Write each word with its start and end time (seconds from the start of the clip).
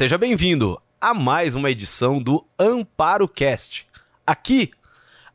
Seja 0.00 0.16
bem-vindo 0.16 0.80
a 0.98 1.12
mais 1.12 1.54
uma 1.54 1.70
edição 1.70 2.22
do 2.22 2.42
Amparo 2.58 3.28
Cast. 3.28 3.86
Aqui, 4.26 4.70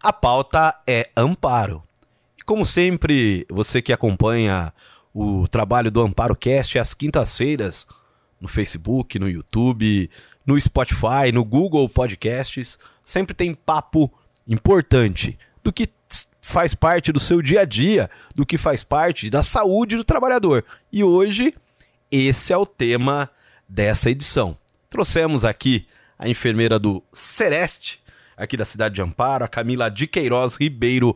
a 0.02 0.12
pauta 0.12 0.76
é 0.88 1.08
Amparo. 1.16 1.84
E 2.36 2.42
como 2.42 2.66
sempre, 2.66 3.46
você 3.48 3.80
que 3.80 3.94
acompanha 3.94 4.74
o 5.14 5.48
trabalho 5.48 5.92
do 5.92 6.02
Amparo 6.02 6.36
Cast 6.36 6.80
às 6.80 6.96
quintas-feiras 6.96 7.86
no 8.42 8.48
Facebook, 8.48 9.20
no 9.20 9.30
YouTube, 9.30 10.10
no 10.44 10.60
Spotify, 10.60 11.32
no 11.32 11.46
Google 11.46 11.88
Podcasts, 11.88 12.80
sempre 13.04 13.36
tem 13.36 13.54
papo 13.54 14.12
importante 14.48 15.38
do 15.64 15.72
que 15.72 15.88
faz 16.42 16.74
parte 16.74 17.12
do 17.12 17.20
seu 17.20 17.40
dia 17.40 17.62
a 17.62 17.66
dia, 17.66 18.10
do 18.34 18.44
que 18.44 18.58
faz 18.58 18.84
parte 18.84 19.30
da 19.30 19.44
saúde 19.44 19.96
do 19.96 20.04
trabalhador. 20.04 20.66
E 20.92 21.04
hoje, 21.04 21.54
esse 22.12 22.52
é 22.52 22.58
o 22.58 22.66
tema 22.66 23.30
dessa 23.68 24.10
edição. 24.10 24.58
Trouxemos 24.90 25.44
aqui 25.44 25.86
a 26.18 26.28
enfermeira 26.30 26.80
do 26.80 27.04
Sereste, 27.12 28.00
aqui 28.38 28.56
da 28.56 28.66
cidade 28.66 28.96
de 28.96 29.02
Amparo, 29.02 29.46
a 29.46 29.48
Camila 29.48 29.90
de 29.90 30.08
Queiroz 30.08 30.56
Ribeiro 30.56 31.16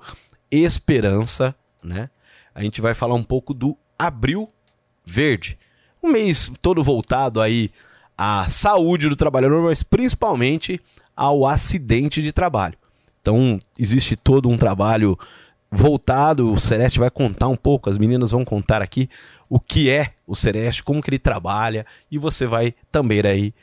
Esperança, 0.51 1.55
né? 1.83 2.09
A 2.53 2.61
gente 2.63 2.81
vai 2.81 2.93
falar 2.93 3.15
um 3.15 3.23
pouco 3.23 3.53
do 3.53 3.77
Abril 3.97 4.49
Verde. 5.05 5.57
Um 6.01 6.11
mês 6.11 6.51
todo 6.61 6.83
voltado 6.83 7.39
aí 7.39 7.71
à 8.17 8.49
saúde 8.49 9.07
do 9.07 9.15
trabalhador, 9.15 9.63
mas 9.63 9.83
principalmente 9.83 10.79
ao 11.15 11.45
acidente 11.45 12.21
de 12.21 12.31
trabalho. 12.31 12.77
Então, 13.21 13.59
existe 13.77 14.15
todo 14.15 14.49
um 14.49 14.57
trabalho 14.57 15.17
voltado, 15.71 16.51
o 16.51 16.59
Celeste 16.59 16.99
vai 16.99 17.09
contar 17.09 17.47
um 17.47 17.55
pouco, 17.55 17.89
as 17.89 17.97
meninas 17.97 18.31
vão 18.31 18.43
contar 18.43 18.81
aqui 18.81 19.09
o 19.47 19.59
que 19.59 19.89
é 19.89 20.13
o 20.25 20.35
Celeste, 20.35 20.83
como 20.83 21.01
que 21.01 21.09
ele 21.09 21.19
trabalha, 21.19 21.85
e 22.09 22.17
você 22.17 22.45
vai 22.45 22.73
também 22.91 23.21
aí 23.25 23.53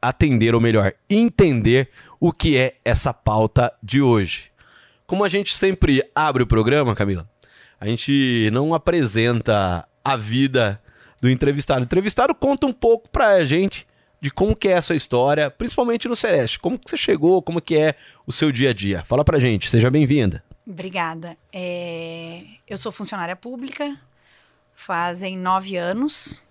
atender, 0.00 0.54
ou 0.54 0.60
melhor, 0.60 0.92
entender 1.08 1.88
o 2.20 2.32
que 2.32 2.56
é 2.56 2.76
essa 2.84 3.12
pauta 3.12 3.72
de 3.82 4.00
hoje. 4.00 4.50
Como 5.06 5.24
a 5.24 5.28
gente 5.28 5.56
sempre 5.56 6.02
abre 6.14 6.42
o 6.42 6.46
programa, 6.46 6.94
Camila, 6.94 7.28
a 7.80 7.86
gente 7.86 8.50
não 8.52 8.74
apresenta 8.74 9.86
a 10.04 10.16
vida 10.16 10.80
do 11.20 11.28
entrevistado. 11.28 11.80
O 11.80 11.84
entrevistado 11.84 12.34
conta 12.34 12.66
um 12.66 12.72
pouco 12.72 13.08
pra 13.10 13.44
gente 13.44 13.86
de 14.20 14.30
como 14.30 14.54
que 14.54 14.68
é 14.68 14.72
essa 14.72 14.94
história, 14.94 15.50
principalmente 15.50 16.08
no 16.08 16.16
Celeste. 16.16 16.58
Como 16.58 16.78
que 16.78 16.90
você 16.90 16.96
chegou, 16.96 17.40
como 17.40 17.60
que 17.60 17.76
é 17.76 17.94
o 18.26 18.32
seu 18.32 18.50
dia 18.52 18.70
a 18.70 18.72
dia. 18.72 19.04
Fala 19.04 19.24
pra 19.24 19.38
gente, 19.38 19.70
seja 19.70 19.90
bem-vinda. 19.90 20.42
Obrigada. 20.68 21.38
É... 21.50 22.44
Eu 22.68 22.76
sou 22.76 22.92
funcionária 22.92 23.34
pública, 23.34 23.98
fazem 24.74 25.36
nove 25.38 25.76
anos. 25.76 26.42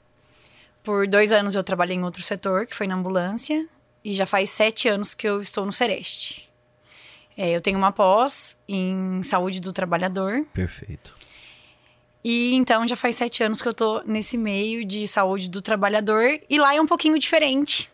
Por 0.83 1.07
dois 1.07 1.31
anos 1.31 1.53
eu 1.53 1.63
trabalhei 1.63 1.95
em 1.95 2.03
outro 2.03 2.23
setor, 2.23 2.65
que 2.65 2.75
foi 2.75 2.87
na 2.87 2.95
ambulância, 2.95 3.67
e 4.03 4.13
já 4.13 4.25
faz 4.25 4.49
sete 4.49 4.89
anos 4.89 5.13
que 5.13 5.27
eu 5.27 5.39
estou 5.39 5.65
no 5.65 5.71
Sereste. 5.71 6.49
É, 7.37 7.51
eu 7.51 7.61
tenho 7.61 7.77
uma 7.77 7.91
pós 7.91 8.57
em 8.67 9.21
saúde 9.21 9.59
do 9.59 9.71
trabalhador. 9.71 10.43
Perfeito. 10.51 11.15
E 12.23 12.55
então 12.55 12.87
já 12.87 12.95
faz 12.95 13.15
sete 13.15 13.43
anos 13.43 13.61
que 13.61 13.67
eu 13.67 13.73
tô 13.73 14.01
nesse 14.01 14.37
meio 14.37 14.83
de 14.83 15.07
saúde 15.07 15.47
do 15.47 15.61
trabalhador. 15.61 16.41
E 16.49 16.57
lá 16.57 16.73
é 16.73 16.81
um 16.81 16.87
pouquinho 16.87 17.19
diferente 17.19 17.91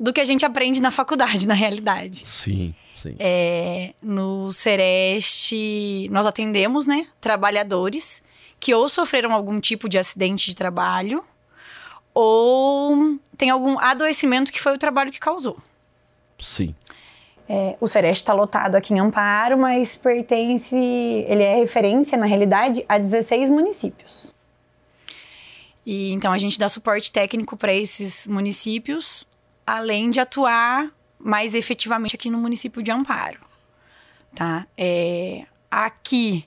do 0.00 0.12
que 0.12 0.20
a 0.20 0.24
gente 0.24 0.46
aprende 0.46 0.80
na 0.80 0.90
faculdade, 0.90 1.46
na 1.48 1.54
realidade. 1.54 2.26
Sim, 2.26 2.74
sim. 3.02 3.16
É, 3.18 3.94
no 4.00 4.50
Sereste, 4.52 6.08
nós 6.10 6.26
atendemos, 6.26 6.86
né, 6.86 7.06
trabalhadores 7.20 8.22
que 8.60 8.72
ou 8.72 8.88
sofreram 8.88 9.32
algum 9.32 9.60
tipo 9.60 9.88
de 9.88 9.98
acidente 9.98 10.46
de 10.46 10.54
trabalho 10.54 11.24
ou 12.14 13.18
tem 13.36 13.50
algum 13.50 13.78
adoecimento 13.78 14.52
que 14.52 14.60
foi 14.60 14.74
o 14.74 14.78
trabalho 14.78 15.10
que 15.10 15.18
causou. 15.18 15.58
Sim. 16.38 16.74
É, 17.48 17.76
o 17.80 17.88
Sereste 17.88 18.22
está 18.22 18.32
lotado 18.32 18.76
aqui 18.76 18.94
em 18.94 19.00
Amparo, 19.00 19.58
mas 19.58 19.96
pertence, 19.96 20.76
ele 20.76 21.42
é 21.42 21.56
referência, 21.56 22.16
na 22.16 22.26
realidade, 22.26 22.84
a 22.88 22.98
16 22.98 23.50
municípios. 23.50 24.32
E 25.84 26.12
então 26.12 26.32
a 26.32 26.38
gente 26.38 26.58
dá 26.58 26.68
suporte 26.68 27.10
técnico 27.10 27.56
para 27.56 27.74
esses 27.74 28.26
municípios, 28.26 29.26
além 29.66 30.10
de 30.10 30.20
atuar 30.20 30.88
mais 31.22 31.54
efetivamente 31.54 32.16
aqui 32.16 32.28
no 32.28 32.38
município 32.38 32.82
de 32.82 32.90
Amparo. 32.90 33.40
Tá? 34.34 34.66
É, 34.76 35.44
aqui 35.70 36.44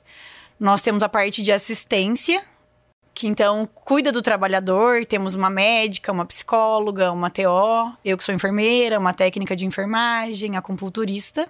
nós 0.60 0.82
temos 0.82 1.04
a 1.04 1.10
parte 1.10 1.42
de 1.42 1.52
assistência, 1.52 2.44
que 3.14 3.28
então 3.28 3.68
cuida 3.74 4.12
do 4.12 4.22
trabalhador. 4.22 5.06
Temos 5.06 5.36
uma 5.36 5.50
médica, 5.50 6.12
uma 6.12 6.26
psicóloga, 6.26 7.12
uma 7.12 7.30
TO, 7.30 7.94
eu 8.04 8.18
que 8.18 8.24
sou 8.24 8.36
enfermeira, 8.36 9.00
uma 9.00 9.14
técnica 9.14 9.56
de 9.56 9.66
enfermagem, 9.66 10.58
acupunturista. 10.58 11.48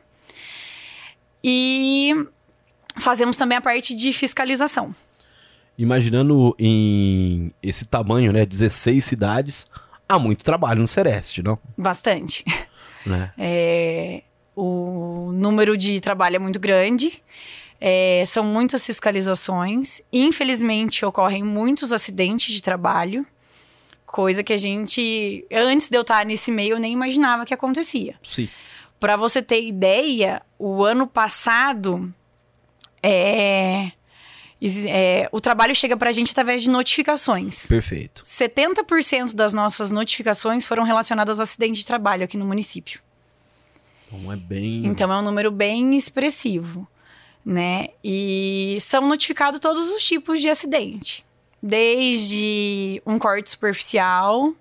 E 1.44 2.14
fazemos 3.00 3.38
também 3.38 3.58
a 3.58 3.62
parte 3.62 3.96
de 3.96 4.12
fiscalização. 4.14 4.96
Imaginando 5.78 6.56
em 6.58 7.52
esse 7.62 7.86
tamanho, 7.86 8.32
né, 8.32 8.46
16 8.46 9.04
cidades, 9.04 9.68
há 10.08 10.18
muito 10.18 10.44
trabalho 10.44 10.82
no 10.82 10.88
Sereste, 10.88 11.44
não? 11.44 11.60
Bastante. 11.78 12.46
Né? 13.06 13.32
É, 13.38 14.24
o 14.56 15.32
número 15.34 15.78
de 15.78 16.00
trabalho 16.00 16.38
é 16.38 16.40
muito 16.40 16.60
grande. 16.60 17.22
É, 17.80 18.24
são 18.26 18.44
muitas 18.44 18.86
fiscalizações. 18.86 20.02
Infelizmente, 20.12 21.06
ocorrem 21.06 21.44
muitos 21.44 21.92
acidentes 21.92 22.54
de 22.54 22.62
trabalho. 22.62 23.26
Coisa 24.06 24.44
que 24.44 24.54
a 24.54 24.58
gente, 24.58 25.46
antes 25.52 25.90
de 25.90 25.98
eu 25.98 26.02
estar 26.02 26.26
nesse 26.26 26.52
meio, 26.52 26.76
eu 26.76 26.80
nem 26.80 26.94
imaginava 26.94 27.46
que 27.46 27.54
acontecia. 27.54 28.16
Sim. 28.24 28.48
Para 29.00 29.18
você 29.18 29.42
ter 29.42 29.62
ideia, 29.64 30.42
o 30.58 30.84
ano 30.84 31.06
passado, 31.06 32.14
é, 33.04 33.92
é, 34.88 35.30
o 35.32 35.40
trabalho 35.40 35.76
chega 35.76 35.96
para 35.98 36.10
a 36.10 36.14
gente 36.14 36.32
através 36.32 36.62
de 36.62 36.70
notificações. 36.70 37.68
Perfeito. 37.68 38.24
70% 38.24 39.34
das 39.34 39.54
nossas 39.54 39.92
notificações 39.92 40.66
foram 40.66 40.84
relacionadas 40.84 41.40
a 41.40 41.44
acidente 41.44 41.80
de 41.80 41.86
trabalho 41.86 42.24
aqui 42.24 42.38
no 42.38 42.46
município. 42.46 43.00
Então 44.08 44.32
é 44.32 44.36
bem. 44.36 44.86
Então 44.86 45.12
é 45.12 45.18
um 45.18 45.22
número 45.22 45.52
bem 45.52 45.96
expressivo 45.96 46.88
né? 47.46 47.90
E 48.04 48.78
são 48.82 49.08
notificados 49.08 49.60
todos 49.60 49.88
os 49.90 50.04
tipos 50.04 50.42
de 50.42 50.50
acidente, 50.50 51.24
desde 51.62 53.02
um 53.06 53.20
corte 53.20 53.52
superficial 53.52 54.52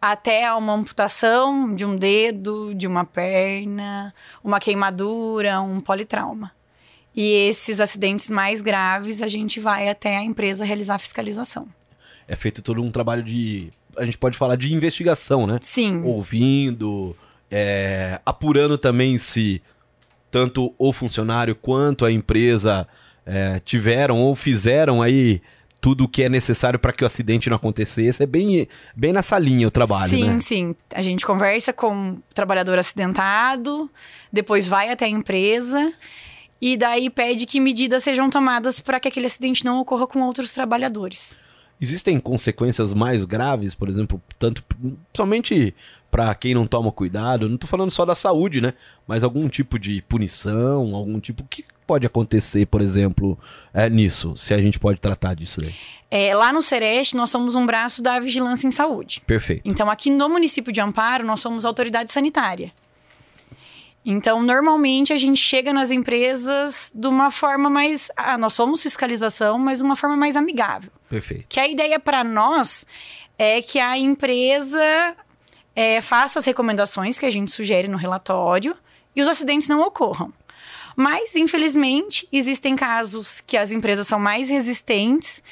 até 0.00 0.52
uma 0.52 0.74
amputação 0.74 1.74
de 1.74 1.84
um 1.84 1.96
dedo, 1.96 2.74
de 2.74 2.86
uma 2.86 3.06
perna, 3.06 4.14
uma 4.44 4.60
queimadura, 4.60 5.60
um 5.62 5.80
politrauma. 5.80 6.52
E 7.14 7.48
esses 7.48 7.80
acidentes 7.80 8.28
mais 8.28 8.60
graves, 8.60 9.22
a 9.22 9.28
gente 9.28 9.60
vai 9.60 9.88
até 9.88 10.16
a 10.16 10.22
empresa 10.22 10.64
realizar 10.64 10.96
a 10.96 10.98
fiscalização. 10.98 11.68
É 12.26 12.34
feito 12.34 12.60
todo 12.60 12.82
um 12.82 12.90
trabalho 12.90 13.22
de. 13.22 13.72
A 13.96 14.04
gente 14.04 14.18
pode 14.18 14.36
falar 14.36 14.56
de 14.56 14.74
investigação, 14.74 15.46
né? 15.46 15.58
Sim. 15.62 16.02
Ouvindo, 16.02 17.16
é, 17.50 18.20
apurando 18.26 18.76
também 18.76 19.16
se 19.18 19.62
tanto 20.30 20.74
o 20.76 20.92
funcionário 20.92 21.54
quanto 21.54 22.04
a 22.04 22.10
empresa 22.10 22.88
é, 23.24 23.60
tiveram 23.60 24.20
ou 24.20 24.34
fizeram 24.34 25.00
aí 25.00 25.40
tudo 25.80 26.04
o 26.04 26.08
que 26.08 26.22
é 26.22 26.28
necessário 26.28 26.78
para 26.78 26.92
que 26.92 27.04
o 27.04 27.06
acidente 27.06 27.48
não 27.48 27.56
acontecesse. 27.56 28.22
É 28.22 28.26
bem, 28.26 28.66
bem 28.96 29.12
nessa 29.12 29.38
linha 29.38 29.68
o 29.68 29.70
trabalho, 29.70 30.10
sim, 30.10 30.24
né? 30.24 30.32
Sim, 30.32 30.40
sim. 30.40 30.76
A 30.92 31.02
gente 31.02 31.24
conversa 31.24 31.72
com 31.72 32.12
o 32.12 32.22
trabalhador 32.34 32.78
acidentado, 32.78 33.88
depois 34.32 34.66
vai 34.66 34.90
até 34.90 35.04
a 35.04 35.08
empresa 35.08 35.92
e 36.60 36.76
daí 36.76 37.10
pede 37.10 37.46
que 37.46 37.60
medidas 37.60 38.02
sejam 38.02 38.30
tomadas 38.30 38.80
para 38.80 38.98
que 38.98 39.08
aquele 39.08 39.26
acidente 39.26 39.64
não 39.64 39.80
ocorra 39.80 40.06
com 40.06 40.22
outros 40.22 40.52
trabalhadores. 40.52 41.38
Existem 41.80 42.20
consequências 42.20 42.92
mais 42.92 43.24
graves, 43.24 43.74
por 43.74 43.88
exemplo, 43.88 44.22
tanto 44.38 44.62
somente 45.14 45.74
para 46.10 46.34
quem 46.34 46.54
não 46.54 46.66
toma 46.66 46.92
cuidado, 46.92 47.48
não 47.48 47.56
estou 47.56 47.68
falando 47.68 47.90
só 47.90 48.04
da 48.04 48.14
saúde, 48.14 48.60
né? 48.60 48.72
Mas 49.06 49.24
algum 49.24 49.48
tipo 49.48 49.78
de 49.78 50.00
punição, 50.02 50.94
algum 50.94 51.18
tipo. 51.18 51.42
O 51.42 51.46
que 51.46 51.64
pode 51.86 52.06
acontecer, 52.06 52.66
por 52.66 52.80
exemplo, 52.80 53.38
é, 53.72 53.90
nisso? 53.90 54.36
Se 54.36 54.54
a 54.54 54.58
gente 54.58 54.78
pode 54.78 55.00
tratar 55.00 55.34
disso 55.34 55.60
aí. 55.62 55.74
É, 56.10 56.34
lá 56.34 56.52
no 56.52 56.62
Sereste, 56.62 57.16
nós 57.16 57.30
somos 57.30 57.56
um 57.56 57.66
braço 57.66 58.00
da 58.00 58.20
vigilância 58.20 58.68
em 58.68 58.70
saúde. 58.70 59.20
Perfeito. 59.26 59.62
Então, 59.64 59.90
aqui 59.90 60.10
no 60.10 60.28
município 60.28 60.72
de 60.72 60.80
Amparo, 60.80 61.26
nós 61.26 61.40
somos 61.40 61.64
autoridade 61.64 62.12
sanitária. 62.12 62.72
Então, 64.04 64.42
normalmente 64.42 65.12
a 65.12 65.18
gente 65.18 65.40
chega 65.40 65.72
nas 65.72 65.90
empresas 65.90 66.92
de 66.94 67.06
uma 67.06 67.30
forma 67.30 67.70
mais. 67.70 68.10
Ah, 68.16 68.36
nós 68.36 68.52
somos 68.52 68.82
fiscalização, 68.82 69.58
mas 69.58 69.78
de 69.78 69.84
uma 69.84 69.96
forma 69.96 70.16
mais 70.16 70.36
amigável. 70.36 70.92
Perfeito. 71.08 71.46
Que 71.48 71.58
a 71.58 71.66
ideia 71.66 71.98
para 71.98 72.22
nós 72.22 72.84
é 73.38 73.62
que 73.62 73.78
a 73.78 73.96
empresa 73.96 75.16
é, 75.74 76.00
faça 76.02 76.38
as 76.38 76.44
recomendações 76.44 77.18
que 77.18 77.24
a 77.24 77.30
gente 77.30 77.50
sugere 77.50 77.88
no 77.88 77.96
relatório 77.96 78.76
e 79.16 79.22
os 79.22 79.28
acidentes 79.28 79.68
não 79.68 79.80
ocorram. 79.80 80.32
Mas, 80.96 81.34
infelizmente, 81.34 82.28
existem 82.30 82.76
casos 82.76 83.40
que 83.40 83.56
as 83.56 83.72
empresas 83.72 84.06
são 84.06 84.18
mais 84.18 84.48
resistentes 84.48 85.42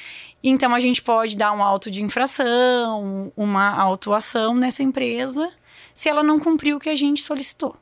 Então 0.43 0.75
a 0.75 0.81
gente 0.81 1.01
pode 1.01 1.37
dar 1.37 1.53
um 1.53 1.63
auto 1.63 1.91
de 1.91 2.03
infração, 2.03 3.33
uma 3.37 3.71
autuação 3.71 4.55
nessa 4.55 4.83
empresa, 4.83 5.53
se 5.95 6.09
ela 6.09 6.23
não 6.23 6.41
cumpriu 6.41 6.77
o 6.77 6.81
que 6.81 6.89
a 6.89 6.97
gente 6.97 7.23
solicitou. 7.23 7.77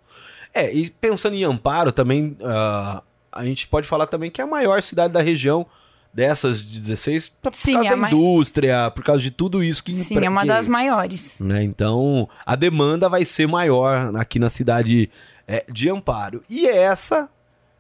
É, 0.53 0.73
e 0.73 0.91
pensando 0.91 1.35
em 1.35 1.45
Amparo 1.45 1.93
também, 1.93 2.37
uh, 2.41 3.03
a 3.31 3.45
gente 3.45 3.67
pode 3.69 3.87
falar 3.87 4.07
também 4.07 4.31
que 4.31 4.41
é 4.41 4.45
a 4.45 4.47
maior 4.47 4.83
cidade 4.83 5.13
da 5.13 5.23
região 5.23 5.67
dessas 6.13 6.61
16, 6.61 7.29
por 7.29 7.55
Sim, 7.55 7.75
causa 7.75 7.89
é 7.89 7.97
da 7.97 8.09
indústria, 8.09 8.91
por 8.91 9.05
causa 9.05 9.23
de 9.23 9.31
tudo 9.31 9.63
isso 9.63 9.83
que... 9.83 9.95
Sim, 9.95 10.19
é 10.19 10.29
uma 10.29 10.45
das 10.45 10.67
maiores. 10.67 11.39
Né? 11.41 11.63
Então, 11.63 12.29
a 12.45 12.57
demanda 12.57 13.09
vai 13.09 13.25
ser 13.25 13.47
maior 13.47 14.13
aqui 14.17 14.39
na 14.39 14.51
cidade 14.51 15.09
é, 15.47 15.65
de 15.71 15.89
Amparo. 15.89 16.43
E 16.51 16.67
essa, 16.67 17.31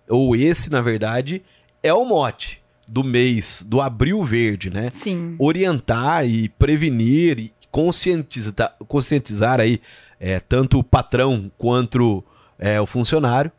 ou 0.09 0.37
esse, 0.37 0.71
na 0.71 0.81
verdade, 0.81 1.43
é 1.83 1.93
o 1.93 2.05
mote 2.05 2.63
do 2.87 3.05
mês, 3.05 3.65
do 3.67 3.81
Abril 3.81 4.23
Verde, 4.25 4.69
né? 4.69 4.91
Sim. 4.91 5.37
Orientar 5.39 6.27
e 6.27 6.49
prevenir 6.49 7.39
e 7.39 7.53
conscientizar, 7.71 8.75
conscientizar 8.89 9.61
aí 9.61 9.81
é, 10.19 10.41
tanto 10.41 10.79
o 10.81 10.85
patrão 10.85 11.51
quanto 11.57 12.25
é, 12.61 12.81
o 12.81 12.87
funcionário 12.87 13.51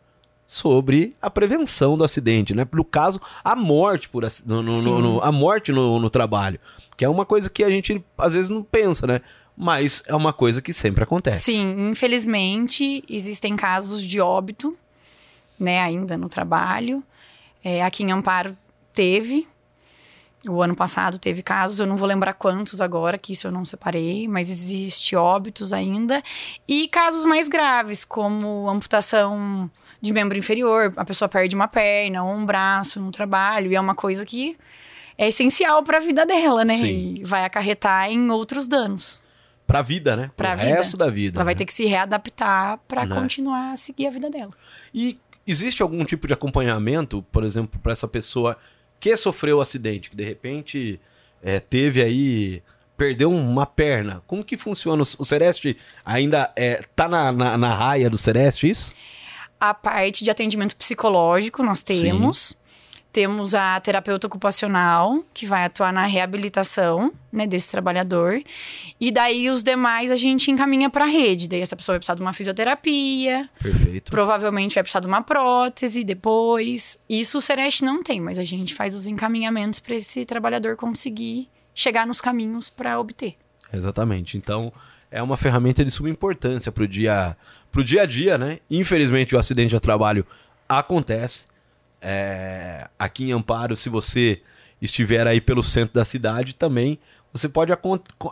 sobre 0.45 1.15
a 1.21 1.29
prevenção 1.29 1.97
do 1.97 2.03
acidente, 2.03 2.53
né? 2.53 2.67
No 2.71 2.85
caso, 2.85 3.19
a 3.43 3.55
morte 3.55 4.07
por 4.07 4.23
no, 4.45 4.61
no, 4.61 5.01
no, 5.01 5.21
a 5.21 5.31
morte 5.31 5.71
no, 5.71 6.09
trabalho, 6.09 6.59
que 6.95 7.03
é 7.03 7.09
uma 7.09 7.25
coisa 7.25 7.49
que 7.49 7.63
a 7.63 7.69
gente 7.69 8.03
às 8.17 8.33
vezes 8.33 8.49
não 8.49 8.61
pensa, 8.61 9.07
né? 9.07 9.21
Mas 9.57 10.03
é 10.07 10.15
uma 10.15 10.33
coisa 10.33 10.61
que 10.61 10.73
sempre 10.73 11.03
acontece. 11.03 11.51
Sim, 11.51 11.89
infelizmente 11.91 13.03
existem 13.09 13.55
casos 13.55 14.03
de 14.03 14.19
óbito, 14.19 14.77
né? 15.59 15.79
Ainda 15.79 16.17
no 16.17 16.29
trabalho. 16.29 17.03
É, 17.63 17.83
aqui 17.83 18.03
em 18.03 18.11
Amparo 18.11 18.55
teve. 18.93 19.47
O 20.49 20.61
ano 20.61 20.75
passado 20.75 21.19
teve 21.19 21.43
casos, 21.43 21.79
eu 21.79 21.85
não 21.85 21.95
vou 21.95 22.07
lembrar 22.07 22.33
quantos 22.33 22.81
agora, 22.81 23.17
que 23.17 23.33
isso 23.33 23.45
eu 23.45 23.51
não 23.51 23.63
separei, 23.63 24.27
mas 24.27 24.49
existe 24.49 25.15
óbitos 25.15 25.71
ainda. 25.71 26.23
E 26.67 26.87
casos 26.87 27.25
mais 27.25 27.47
graves, 27.47 28.03
como 28.03 28.67
amputação 28.67 29.69
de 30.01 30.11
membro 30.11 30.37
inferior, 30.37 30.91
a 30.97 31.05
pessoa 31.05 31.29
perde 31.29 31.55
uma 31.55 31.67
perna 31.67 32.23
ou 32.23 32.33
um 32.33 32.43
braço 32.43 32.99
no 32.99 33.11
trabalho, 33.11 33.71
e 33.71 33.75
é 33.75 33.79
uma 33.79 33.93
coisa 33.93 34.25
que 34.25 34.57
é 35.15 35.27
essencial 35.27 35.83
para 35.83 35.97
a 35.97 36.01
vida 36.01 36.25
dela, 36.25 36.65
né? 36.65 36.77
Sim. 36.77 37.15
E 37.19 37.23
vai 37.23 37.45
acarretar 37.45 38.09
em 38.09 38.31
outros 38.31 38.67
danos. 38.67 39.23
Para 39.67 39.79
a 39.79 39.83
vida, 39.83 40.15
né? 40.15 40.29
Para 40.35 40.55
o 40.55 40.57
resto 40.57 40.97
da 40.97 41.09
vida. 41.09 41.37
Ela 41.37 41.43
né? 41.43 41.45
vai 41.45 41.55
ter 41.55 41.65
que 41.65 41.73
se 41.73 41.85
readaptar 41.85 42.79
para 42.87 43.05
né? 43.05 43.15
continuar 43.15 43.73
a 43.73 43.77
seguir 43.77 44.07
a 44.07 44.09
vida 44.09 44.29
dela. 44.29 44.51
E 44.91 45.19
existe 45.45 45.83
algum 45.83 46.03
tipo 46.03 46.25
de 46.27 46.33
acompanhamento, 46.33 47.21
por 47.31 47.43
exemplo, 47.43 47.79
para 47.79 47.91
essa 47.91 48.07
pessoa 48.07 48.57
que 49.01 49.17
sofreu 49.17 49.57
o 49.57 49.61
acidente, 49.61 50.09
que 50.09 50.15
de 50.15 50.23
repente 50.23 50.97
é, 51.43 51.59
teve 51.59 52.01
aí 52.01 52.63
perdeu 52.95 53.31
uma 53.31 53.65
perna. 53.65 54.21
Como 54.27 54.43
que 54.43 54.55
funciona? 54.55 55.01
O 55.01 55.25
Sereste 55.25 55.75
ainda 56.05 56.53
é, 56.55 56.83
tá 56.95 57.07
na, 57.09 57.31
na, 57.31 57.57
na 57.57 57.75
raia 57.75 58.09
do 58.09 58.17
Sereste, 58.17 58.69
isso? 58.69 58.93
a 59.61 59.75
parte 59.75 60.23
de 60.23 60.31
atendimento 60.31 60.75
psicológico 60.75 61.61
nós 61.61 61.83
temos. 61.83 62.37
Sim. 62.49 62.55
Temos 63.11 63.53
a 63.53 63.79
terapeuta 63.79 64.27
ocupacional, 64.27 65.23
que 65.33 65.45
vai 65.45 65.65
atuar 65.65 65.91
na 65.91 66.05
reabilitação 66.05 67.11
né, 67.31 67.45
desse 67.45 67.69
trabalhador. 67.69 68.41
E 68.99 69.11
daí 69.11 69.49
os 69.49 69.63
demais 69.63 70.09
a 70.09 70.15
gente 70.15 70.49
encaminha 70.49 70.89
para 70.89 71.03
a 71.03 71.07
rede. 71.07 71.49
Daí 71.49 71.59
essa 71.59 71.75
pessoa 71.75 71.95
vai 71.95 71.99
precisar 71.99 72.15
de 72.15 72.21
uma 72.21 72.31
fisioterapia. 72.31 73.49
Perfeito. 73.61 74.11
Provavelmente 74.11 74.75
vai 74.75 74.83
precisar 74.83 75.01
de 75.01 75.07
uma 75.07 75.21
prótese 75.21 76.03
depois. 76.05 76.97
Isso 77.09 77.39
o 77.39 77.41
Sereste 77.41 77.83
não 77.83 78.01
tem, 78.01 78.21
mas 78.21 78.39
a 78.39 78.43
gente 78.45 78.73
faz 78.73 78.95
os 78.95 79.07
encaminhamentos 79.07 79.79
para 79.79 79.95
esse 79.95 80.25
trabalhador 80.25 80.77
conseguir 80.77 81.49
chegar 81.75 82.07
nos 82.07 82.21
caminhos 82.21 82.69
para 82.69 82.97
obter. 82.99 83.35
Exatamente. 83.73 84.37
Então, 84.37 84.71
é 85.11 85.21
uma 85.21 85.35
ferramenta 85.35 85.83
de 85.83 85.91
suma 85.91 86.09
importância 86.09 86.71
para 86.71 86.83
o 86.83 86.87
dia, 86.87 87.35
pro 87.71 87.83
dia 87.83 88.03
a 88.03 88.05
dia, 88.05 88.37
né? 88.37 88.59
Infelizmente, 88.69 89.35
o 89.35 89.39
acidente 89.39 89.75
de 89.75 89.79
trabalho 89.79 90.25
acontece. 90.67 91.50
É, 92.01 92.89
aqui 92.97 93.25
em 93.25 93.31
Amparo, 93.31 93.77
se 93.77 93.89
você 93.89 94.41
estiver 94.81 95.27
aí 95.27 95.39
pelo 95.39 95.61
centro 95.61 95.93
da 95.93 96.03
cidade, 96.03 96.55
também 96.55 96.99
você 97.31 97.47
pode 97.47 97.71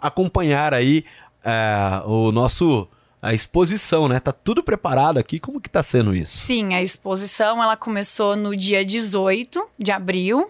acompanhar 0.01 0.74
aí 0.74 1.06
é, 1.44 2.01
o 2.06 2.31
nosso 2.31 2.88
a 3.21 3.33
exposição, 3.33 4.07
né? 4.07 4.19
Tá 4.19 4.31
tudo 4.31 4.63
preparado 4.63 5.18
aqui. 5.18 5.39
Como 5.39 5.60
que 5.60 5.69
tá 5.69 5.83
sendo 5.83 6.16
isso? 6.16 6.38
Sim, 6.38 6.74
a 6.74 6.81
exposição 6.81 7.62
ela 7.62 7.75
começou 7.75 8.36
no 8.36 8.56
dia 8.56 8.86
18 8.86 9.68
de 9.77 9.92
abril 9.92 10.50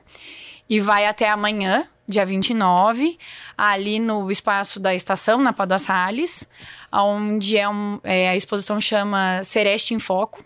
e 0.69 0.79
vai 0.79 1.07
até 1.07 1.29
amanhã, 1.29 1.87
dia 2.07 2.25
29, 2.25 3.17
ali 3.57 3.99
no 3.99 4.29
espaço 4.29 4.79
da 4.79 4.93
estação, 4.93 5.41
na 5.41 5.51
Padas 5.51 5.81
Salles, 5.81 6.47
onde 6.91 7.57
é, 7.57 7.67
um, 7.67 7.99
é, 8.03 8.29
a 8.29 8.35
exposição 8.35 8.79
chama 8.79 9.41
Sereste 9.43 9.95
em 9.95 9.99
Foco. 9.99 10.43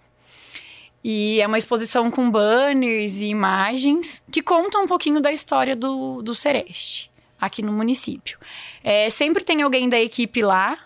E 1.03 1.41
é 1.41 1.47
uma 1.47 1.57
exposição 1.57 2.09
com 2.09 2.31
banners 2.31 3.19
e 3.19 3.27
imagens 3.27 4.23
que 4.31 4.41
contam 4.41 4.83
um 4.83 4.87
pouquinho 4.87 5.19
da 5.19 5.31
história 5.31 5.75
do, 5.75 6.21
do 6.21 6.33
Sereste 6.33 7.11
aqui 7.39 7.61
no 7.61 7.73
município. 7.73 8.39
É, 8.81 9.09
sempre 9.09 9.43
tem 9.43 9.61
alguém 9.61 9.89
da 9.89 9.99
equipe 9.99 10.41
lá 10.41 10.79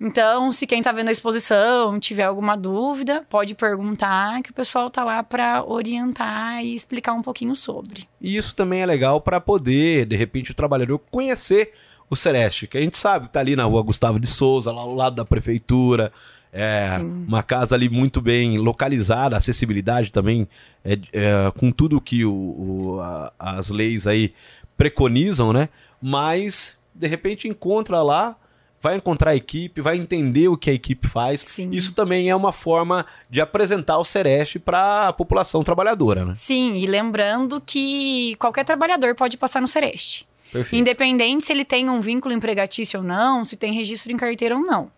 então, 0.00 0.50
se 0.50 0.66
quem 0.66 0.78
está 0.78 0.92
vendo 0.92 1.10
a 1.10 1.12
exposição 1.12 2.00
tiver 2.00 2.22
alguma 2.22 2.56
dúvida, 2.56 3.22
pode 3.28 3.54
perguntar, 3.54 4.42
que 4.42 4.50
o 4.50 4.54
pessoal 4.54 4.86
está 4.86 5.04
lá 5.04 5.22
para 5.22 5.62
orientar 5.62 6.64
e 6.64 6.74
explicar 6.74 7.12
um 7.12 7.20
pouquinho 7.20 7.54
sobre. 7.54 8.08
E 8.18 8.34
isso 8.34 8.54
também 8.56 8.80
é 8.80 8.86
legal 8.86 9.20
para 9.20 9.38
poder, 9.38 10.06
de 10.06 10.16
repente, 10.16 10.52
o 10.52 10.54
trabalhador 10.54 10.98
conhecer 11.10 11.72
o 12.08 12.16
Celeste, 12.16 12.66
que 12.66 12.78
a 12.78 12.80
gente 12.80 12.96
sabe 12.96 13.26
está 13.26 13.40
ali 13.40 13.54
na 13.54 13.64
rua 13.64 13.82
Gustavo 13.82 14.18
de 14.18 14.26
Souza, 14.26 14.72
lá 14.72 14.80
ao 14.80 14.94
lado 14.94 15.16
da 15.16 15.24
prefeitura. 15.24 16.10
É 16.52 16.96
Sim. 16.98 17.24
uma 17.28 17.42
casa 17.42 17.76
ali 17.76 17.88
muito 17.88 18.20
bem 18.20 18.58
localizada, 18.58 19.36
acessibilidade 19.36 20.10
também, 20.10 20.48
é, 20.84 20.98
é, 21.12 21.50
com 21.56 21.70
tudo 21.70 22.00
que 22.00 22.24
o, 22.24 22.32
o 22.32 23.00
a, 23.00 23.32
as 23.38 23.70
leis 23.70 24.06
aí 24.06 24.32
preconizam, 24.76 25.52
né? 25.52 25.68
Mas, 26.02 26.76
de 26.94 27.06
repente, 27.06 27.46
encontra 27.46 28.02
lá 28.02 28.36
vai 28.80 28.96
encontrar 28.96 29.32
a 29.32 29.36
equipe, 29.36 29.80
vai 29.80 29.96
entender 29.96 30.48
o 30.48 30.56
que 30.56 30.70
a 30.70 30.72
equipe 30.72 31.06
faz. 31.06 31.42
Sim. 31.42 31.68
Isso 31.70 31.92
também 31.92 32.30
é 32.30 32.34
uma 32.34 32.52
forma 32.52 33.04
de 33.28 33.40
apresentar 33.40 33.98
o 33.98 34.04
Sereste 34.04 34.58
para 34.58 35.08
a 35.08 35.12
população 35.12 35.62
trabalhadora, 35.62 36.24
né? 36.24 36.34
Sim, 36.34 36.76
e 36.76 36.86
lembrando 36.86 37.60
que 37.60 38.34
qualquer 38.36 38.64
trabalhador 38.64 39.14
pode 39.14 39.36
passar 39.36 39.60
no 39.60 39.68
Sereste. 39.68 40.26
Perfeito. 40.50 40.80
Independente 40.80 41.44
se 41.44 41.52
ele 41.52 41.64
tem 41.64 41.88
um 41.88 42.00
vínculo 42.00 42.34
empregatício 42.34 43.00
ou 43.00 43.06
não, 43.06 43.44
se 43.44 43.56
tem 43.56 43.72
registro 43.72 44.10
em 44.12 44.16
carteira 44.16 44.56
ou 44.56 44.62
não. 44.62 44.90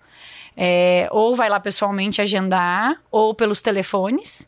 É, 0.56 1.08
ou 1.10 1.34
vai 1.34 1.48
lá 1.48 1.58
pessoalmente 1.58 2.20
agendar, 2.20 3.00
ou 3.10 3.34
pelos 3.34 3.62
telefones, 3.62 4.46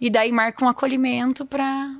e 0.00 0.10
daí 0.10 0.30
marca 0.30 0.64
um 0.64 0.68
acolhimento 0.68 1.46
para 1.46 1.96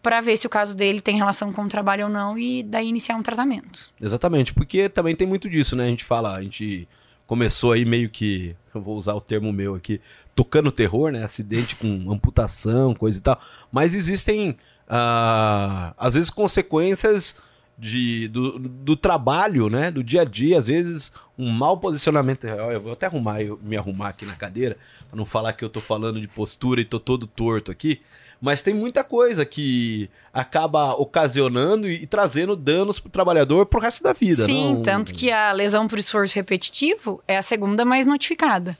para 0.00 0.20
ver 0.20 0.36
se 0.36 0.46
o 0.46 0.50
caso 0.50 0.76
dele 0.76 1.00
tem 1.00 1.16
relação 1.16 1.52
com 1.52 1.64
o 1.64 1.68
trabalho 1.68 2.04
ou 2.04 2.10
não 2.10 2.38
e 2.38 2.62
daí 2.62 2.88
iniciar 2.88 3.16
um 3.16 3.22
tratamento. 3.22 3.90
Exatamente, 4.00 4.54
porque 4.54 4.88
também 4.88 5.14
tem 5.14 5.26
muito 5.26 5.50
disso, 5.50 5.74
né? 5.74 5.84
A 5.84 5.88
gente 5.88 6.04
fala, 6.04 6.36
a 6.36 6.42
gente 6.42 6.88
começou 7.26 7.72
aí 7.72 7.84
meio 7.84 8.08
que, 8.08 8.56
eu 8.74 8.80
vou 8.80 8.96
usar 8.96 9.14
o 9.14 9.20
termo 9.20 9.52
meu 9.52 9.74
aqui, 9.74 10.00
tocando 10.34 10.72
terror, 10.72 11.10
né? 11.10 11.24
Acidente 11.24 11.76
com 11.76 12.10
amputação, 12.10 12.94
coisa 12.94 13.18
e 13.18 13.20
tal. 13.20 13.38
Mas 13.70 13.92
existem, 13.92 14.50
uh, 14.50 15.92
às 15.96 16.14
vezes, 16.14 16.30
consequências 16.30 17.36
de, 17.78 18.26
do, 18.28 18.58
do 18.58 18.96
trabalho, 18.96 19.70
né? 19.70 19.90
Do 19.90 20.02
dia 20.02 20.22
a 20.22 20.24
dia, 20.24 20.58
às 20.58 20.66
vezes 20.66 21.12
um 21.38 21.48
mau 21.48 21.78
posicionamento. 21.78 22.46
Eu 22.46 22.80
vou 22.80 22.92
até 22.92 23.06
arrumar, 23.06 23.40
eu, 23.40 23.58
me 23.62 23.76
arrumar 23.76 24.08
aqui 24.08 24.26
na 24.26 24.34
cadeira, 24.34 24.76
para 25.08 25.16
não 25.16 25.24
falar 25.24 25.52
que 25.52 25.64
eu 25.64 25.68
tô 25.68 25.78
falando 25.78 26.20
de 26.20 26.26
postura 26.26 26.80
e 26.80 26.84
tô 26.84 26.98
todo 26.98 27.26
torto 27.26 27.70
aqui. 27.70 28.00
Mas 28.40 28.60
tem 28.60 28.74
muita 28.74 29.04
coisa 29.04 29.44
que 29.44 30.10
acaba 30.32 30.94
ocasionando 30.94 31.88
e, 31.88 32.02
e 32.02 32.06
trazendo 32.06 32.56
danos 32.56 32.98
pro 32.98 33.10
trabalhador 33.10 33.66
pro 33.66 33.80
resto 33.80 34.02
da 34.02 34.12
vida. 34.12 34.44
Sim, 34.44 34.74
não... 34.74 34.82
tanto 34.82 35.14
que 35.14 35.30
a 35.30 35.52
lesão 35.52 35.86
por 35.86 35.98
esforço 35.98 36.34
repetitivo 36.34 37.22
é 37.28 37.38
a 37.38 37.42
segunda 37.42 37.84
mais 37.84 38.06
notificada. 38.06 38.76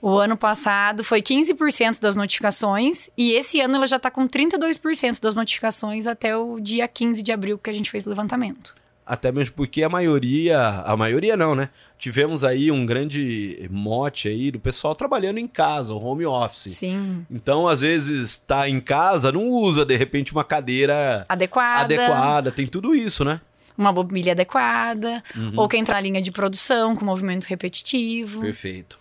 O 0.00 0.16
ano 0.16 0.36
passado 0.36 1.02
foi 1.02 1.20
15% 1.20 2.00
das 2.00 2.14
notificações 2.14 3.10
e 3.16 3.32
esse 3.32 3.60
ano 3.60 3.76
ela 3.76 3.86
já 3.86 3.96
está 3.96 4.10
com 4.10 4.28
32% 4.28 5.20
das 5.20 5.34
notificações 5.34 6.06
até 6.06 6.36
o 6.36 6.60
dia 6.60 6.86
15 6.86 7.22
de 7.22 7.32
abril 7.32 7.58
que 7.58 7.68
a 7.68 7.72
gente 7.72 7.90
fez 7.90 8.06
o 8.06 8.08
levantamento. 8.08 8.76
Até 9.04 9.32
mesmo 9.32 9.54
porque 9.54 9.82
a 9.82 9.88
maioria, 9.88 10.82
a 10.84 10.94
maioria 10.94 11.34
não, 11.34 11.54
né? 11.54 11.70
Tivemos 11.98 12.44
aí 12.44 12.70
um 12.70 12.84
grande 12.84 13.66
mote 13.70 14.28
aí 14.28 14.50
do 14.50 14.60
pessoal 14.60 14.94
trabalhando 14.94 15.38
em 15.38 15.46
casa, 15.46 15.94
o 15.94 16.04
home 16.04 16.26
office. 16.26 16.76
Sim. 16.76 17.24
Então, 17.30 17.66
às 17.66 17.80
vezes, 17.80 18.32
está 18.32 18.68
em 18.68 18.78
casa, 18.78 19.32
não 19.32 19.48
usa, 19.48 19.82
de 19.82 19.96
repente, 19.96 20.30
uma 20.30 20.44
cadeira 20.44 21.24
adequada. 21.26 21.84
Adequada, 21.84 22.52
tem 22.52 22.66
tudo 22.66 22.94
isso, 22.94 23.24
né? 23.24 23.40
Uma 23.78 23.92
mobília 23.92 24.32
adequada, 24.32 25.24
uhum. 25.34 25.52
ou 25.56 25.68
quem 25.68 25.80
está 25.80 25.94
na 25.94 26.00
linha 26.02 26.20
de 26.20 26.30
produção 26.30 26.94
com 26.94 27.02
movimento 27.02 27.46
repetitivo. 27.46 28.42
Perfeito. 28.42 28.98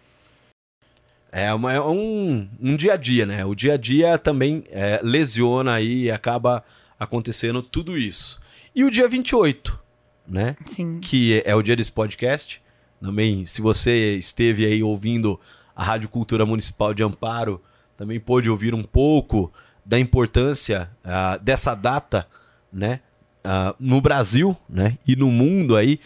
É, 1.31 1.53
uma, 1.53 1.73
é 1.73 1.81
um, 1.81 2.47
um 2.59 2.75
dia 2.75 2.93
a 2.93 2.97
dia, 2.97 3.25
né? 3.25 3.45
O 3.45 3.53
dia 3.53 3.73
a 3.73 3.77
dia 3.77 4.17
também 4.17 4.63
é, 4.69 4.99
lesiona 5.03 5.73
aí 5.73 6.03
e 6.03 6.11
acaba 6.11 6.63
acontecendo 6.99 7.61
tudo 7.61 7.97
isso. 7.97 8.39
E 8.73 8.83
o 8.83 8.91
dia 8.91 9.07
28, 9.07 9.79
né? 10.27 10.55
Sim. 10.65 10.99
Que 10.99 11.41
é 11.45 11.55
o 11.55 11.61
dia 11.61 11.75
desse 11.75 11.91
podcast. 11.91 12.61
Também, 13.01 13.45
se 13.45 13.61
você 13.61 14.17
esteve 14.17 14.65
aí 14.65 14.81
ouvindo 14.81 15.39
a 15.75 15.83
Rádio 15.83 16.09
Cultura 16.09 16.45
Municipal 16.45 16.93
de 16.93 17.03
Amparo, 17.03 17.61
também 17.95 18.19
pôde 18.19 18.49
ouvir 18.49 18.73
um 18.73 18.83
pouco 18.83 19.51
da 19.85 19.99
importância 19.99 20.89
uh, 21.05 21.43
dessa 21.43 21.75
data, 21.75 22.27
né? 22.71 23.01
Uh, 23.45 23.75
no 23.79 24.01
Brasil, 24.01 24.57
né? 24.67 24.97
E 25.07 25.15
no 25.15 25.31
mundo 25.31 25.75
aí, 25.77 25.99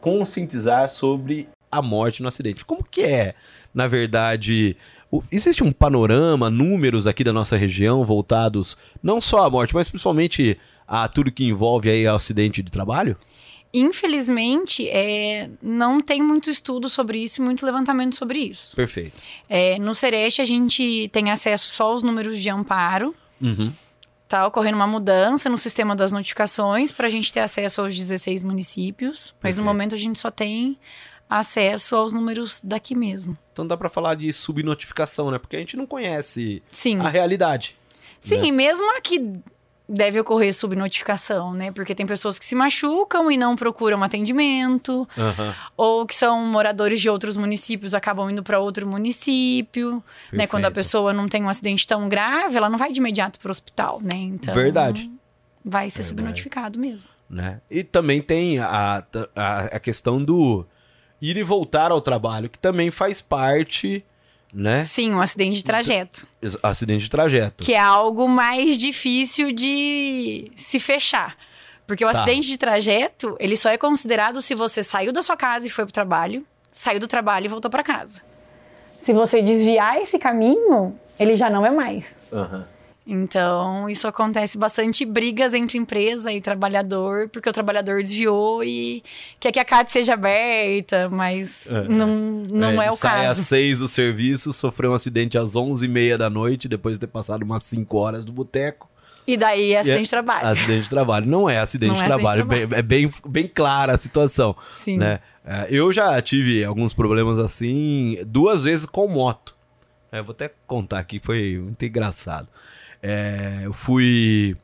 conscientizar 0.00 0.88
sobre 0.88 1.48
a 1.70 1.80
morte 1.80 2.22
no 2.22 2.28
acidente. 2.28 2.64
Como 2.64 2.84
que 2.84 3.02
é, 3.02 3.34
na 3.74 3.86
verdade, 3.86 4.76
o, 5.10 5.22
existe 5.30 5.62
um 5.62 5.72
panorama, 5.72 6.50
números 6.50 7.06
aqui 7.06 7.22
da 7.22 7.32
nossa 7.32 7.56
região 7.56 8.04
voltados 8.04 8.76
não 9.02 9.20
só 9.20 9.44
à 9.44 9.50
morte, 9.50 9.74
mas 9.74 9.88
principalmente 9.88 10.58
a 10.86 11.06
tudo 11.08 11.30
que 11.30 11.44
envolve 11.44 11.88
aí 11.88 12.06
o 12.06 12.14
acidente 12.14 12.62
de 12.62 12.70
trabalho? 12.70 13.16
Infelizmente, 13.72 14.88
é, 14.88 15.48
não 15.62 16.00
tem 16.00 16.20
muito 16.20 16.50
estudo 16.50 16.88
sobre 16.88 17.22
isso 17.22 17.40
e 17.40 17.44
muito 17.44 17.64
levantamento 17.64 18.16
sobre 18.16 18.40
isso. 18.40 18.74
Perfeito. 18.74 19.22
É, 19.48 19.78
no 19.78 19.94
Sereste, 19.94 20.42
a 20.42 20.44
gente 20.44 21.08
tem 21.12 21.30
acesso 21.30 21.70
só 21.70 21.92
aos 21.92 22.02
números 22.02 22.40
de 22.40 22.50
amparo. 22.50 23.14
Uhum. 23.40 23.72
Tá 24.26 24.46
ocorrendo 24.46 24.76
uma 24.76 24.88
mudança 24.88 25.48
no 25.48 25.56
sistema 25.56 25.94
das 25.94 26.10
notificações 26.10 26.90
para 26.90 27.06
a 27.06 27.10
gente 27.10 27.32
ter 27.32 27.40
acesso 27.40 27.80
aos 27.80 27.96
16 27.96 28.42
municípios, 28.42 29.34
mas 29.40 29.54
Perfeito. 29.54 29.58
no 29.58 29.64
momento 29.64 29.94
a 29.94 29.98
gente 29.98 30.18
só 30.18 30.32
tem 30.32 30.76
acesso 31.30 31.94
aos 31.94 32.12
números 32.12 32.60
daqui 32.62 32.94
mesmo. 32.96 33.38
Então 33.52 33.64
dá 33.66 33.76
para 33.76 33.88
falar 33.88 34.16
de 34.16 34.32
subnotificação, 34.32 35.30
né? 35.30 35.38
Porque 35.38 35.54
a 35.56 35.60
gente 35.60 35.76
não 35.76 35.86
conhece 35.86 36.60
Sim. 36.72 36.98
a 36.98 37.08
realidade. 37.08 37.76
Sim, 38.20 38.40
né? 38.40 38.50
mesmo 38.50 38.96
aqui 38.98 39.40
deve 39.88 40.20
ocorrer 40.20 40.52
subnotificação, 40.54 41.52
né? 41.52 41.72
Porque 41.72 41.94
tem 41.96 42.06
pessoas 42.06 42.38
que 42.38 42.44
se 42.44 42.54
machucam 42.54 43.30
e 43.30 43.36
não 43.36 43.56
procuram 43.56 44.02
atendimento, 44.04 45.08
Uhum. 45.16 45.54
ou 45.76 46.06
que 46.06 46.14
são 46.14 46.44
moradores 46.46 47.00
de 47.00 47.08
outros 47.08 47.36
municípios 47.36 47.92
acabam 47.94 48.30
indo 48.30 48.42
para 48.42 48.58
outro 48.60 48.86
município, 48.86 50.02
né? 50.32 50.46
Quando 50.46 50.64
a 50.64 50.68
Perfeito. 50.70 50.74
pessoa 50.74 51.12
não 51.12 51.28
tem 51.28 51.42
um 51.42 51.48
acidente 51.48 51.86
tão 51.86 52.08
grave, 52.08 52.56
ela 52.56 52.68
não 52.68 52.78
vai 52.78 52.92
de 52.92 53.00
imediato 53.00 53.38
para 53.40 53.48
o 53.48 53.50
hospital, 53.50 54.00
né? 54.00 54.14
Então 54.14 54.54
Verdade. 54.54 55.10
Vai 55.64 55.90
ser 55.90 55.98
Verdade. 56.02 56.08
subnotificado 56.08 56.78
mesmo. 56.78 57.10
né? 57.28 57.60
E 57.70 57.82
também 57.84 58.20
tem 58.22 58.58
a, 58.58 59.04
a, 59.36 59.60
a 59.66 59.80
questão 59.80 60.22
do 60.22 60.64
ir 61.20 61.36
e 61.36 61.42
voltar 61.42 61.90
ao 61.90 62.00
trabalho, 62.00 62.48
que 62.48 62.58
também 62.58 62.90
faz 62.90 63.20
parte, 63.20 64.04
né? 64.54 64.84
Sim, 64.84 65.12
um 65.14 65.20
acidente 65.20 65.56
de 65.58 65.64
trajeto, 65.64 66.26
Acidente 66.62 67.04
de 67.04 67.10
trajeto. 67.10 67.62
que 67.64 67.72
é 67.74 67.78
algo 67.78 68.28
mais 68.28 68.76
difícil 68.78 69.52
de 69.52 70.50
se 70.56 70.80
fechar. 70.80 71.36
Porque 71.86 72.04
o 72.04 72.10
Tá. 72.12 72.20
acidente 72.22 72.46
de 72.48 72.56
trajeto, 72.56 73.36
ele 73.40 73.56
só 73.56 73.68
é 73.68 73.76
considerado 73.76 74.40
se 74.40 74.54
você 74.54 74.82
saiu 74.82 75.12
da 75.12 75.22
sua 75.22 75.36
casa 75.36 75.66
e 75.66 75.70
foi 75.70 75.84
pro 75.84 75.92
trabalho, 75.92 76.46
saiu 76.70 77.00
do 77.00 77.08
trabalho 77.08 77.46
e 77.46 77.48
voltou 77.48 77.68
para 77.70 77.82
casa. 77.82 78.20
Se 78.98 79.12
você 79.12 79.42
desviar 79.42 79.96
esse 80.00 80.18
caminho, 80.18 80.96
ele 81.18 81.34
já 81.34 81.50
não 81.50 81.66
é 81.66 81.70
mais. 81.70 82.22
Aham. 82.32 82.64
Então, 83.12 83.90
isso 83.90 84.06
acontece 84.06 84.56
bastante 84.56 85.04
brigas 85.04 85.52
entre 85.52 85.76
empresa 85.76 86.32
e 86.32 86.40
trabalhador, 86.40 87.28
porque 87.28 87.48
o 87.48 87.52
trabalhador 87.52 88.00
desviou 88.02 88.62
e 88.62 89.02
quer 89.40 89.50
que 89.50 89.58
a 89.58 89.64
CAT 89.64 89.90
seja 89.90 90.14
aberta, 90.14 91.08
mas 91.10 91.68
É. 91.68 91.88
não, 91.88 92.06
não 92.48 92.80
é, 92.80 92.84
ele 92.86 92.92
o 92.92 92.96
sai 92.96 93.26
caso. 93.26 93.40
às 93.40 93.46
seis 93.48 93.80
do 93.80 93.88
serviço, 93.88 94.52
sofreu 94.52 94.92
um 94.92 94.94
acidente 94.94 95.36
às 95.36 95.56
onze 95.56 95.86
e 95.86 95.88
meia 95.88 96.16
da 96.16 96.30
noite, 96.30 96.68
depois 96.68 96.94
de 96.94 97.00
ter 97.00 97.08
passado 97.08 97.42
umas 97.42 97.64
cinco 97.64 97.96
horas 97.98 98.24
do 98.24 98.32
boteco. 98.32 98.88
E 99.26 99.36
daí 99.36 99.72
é 99.74 99.80
acidente 99.80 100.00
é- 100.00 100.04
de 100.04 100.10
trabalho. 100.10 100.46
Acidente 100.46 100.82
de 100.84 100.88
trabalho. 100.88 101.26
Não 101.26 101.50
é 101.50 101.58
acidente 101.58 101.88
Não 101.90 101.96
de 101.96 102.02
é 102.02 102.04
acidente 102.06 102.22
trabalho. 102.22 102.42
de 102.42 102.48
trabalho. 102.48 102.68
bem- 102.68 102.78
É 102.78 102.82
bem, 102.82 103.10
bem 103.28 103.46
clara 103.48 103.94
a 103.94 103.98
situação. 103.98 104.54
Sim. 104.72 104.96
né? 104.98 105.18
É, 105.44 105.66
eu 105.68 105.92
já 105.92 106.20
tive 106.22 106.64
alguns 106.64 106.92
problemas 106.94 107.38
assim, 107.40 108.18
duas 108.26 108.64
vezes 108.64 108.86
com 108.86 109.08
moto. 109.08 109.54
É, 110.12 110.20
vou 110.22 110.32
até 110.32 110.50
contar 110.66 110.98
aqui, 110.98 111.20
foi 111.22 111.58
muito 111.62 111.84
engraçado. 111.84 112.48
É, 113.02 113.62
eu 113.64 113.72
fui. 113.72 114.56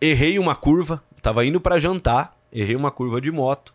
Errei 0.00 0.38
uma 0.38 0.54
curva, 0.54 1.02
tava 1.20 1.44
indo 1.44 1.60
pra 1.60 1.80
jantar, 1.80 2.36
errei 2.52 2.76
uma 2.76 2.90
curva 2.90 3.20
de 3.20 3.30
moto 3.30 3.74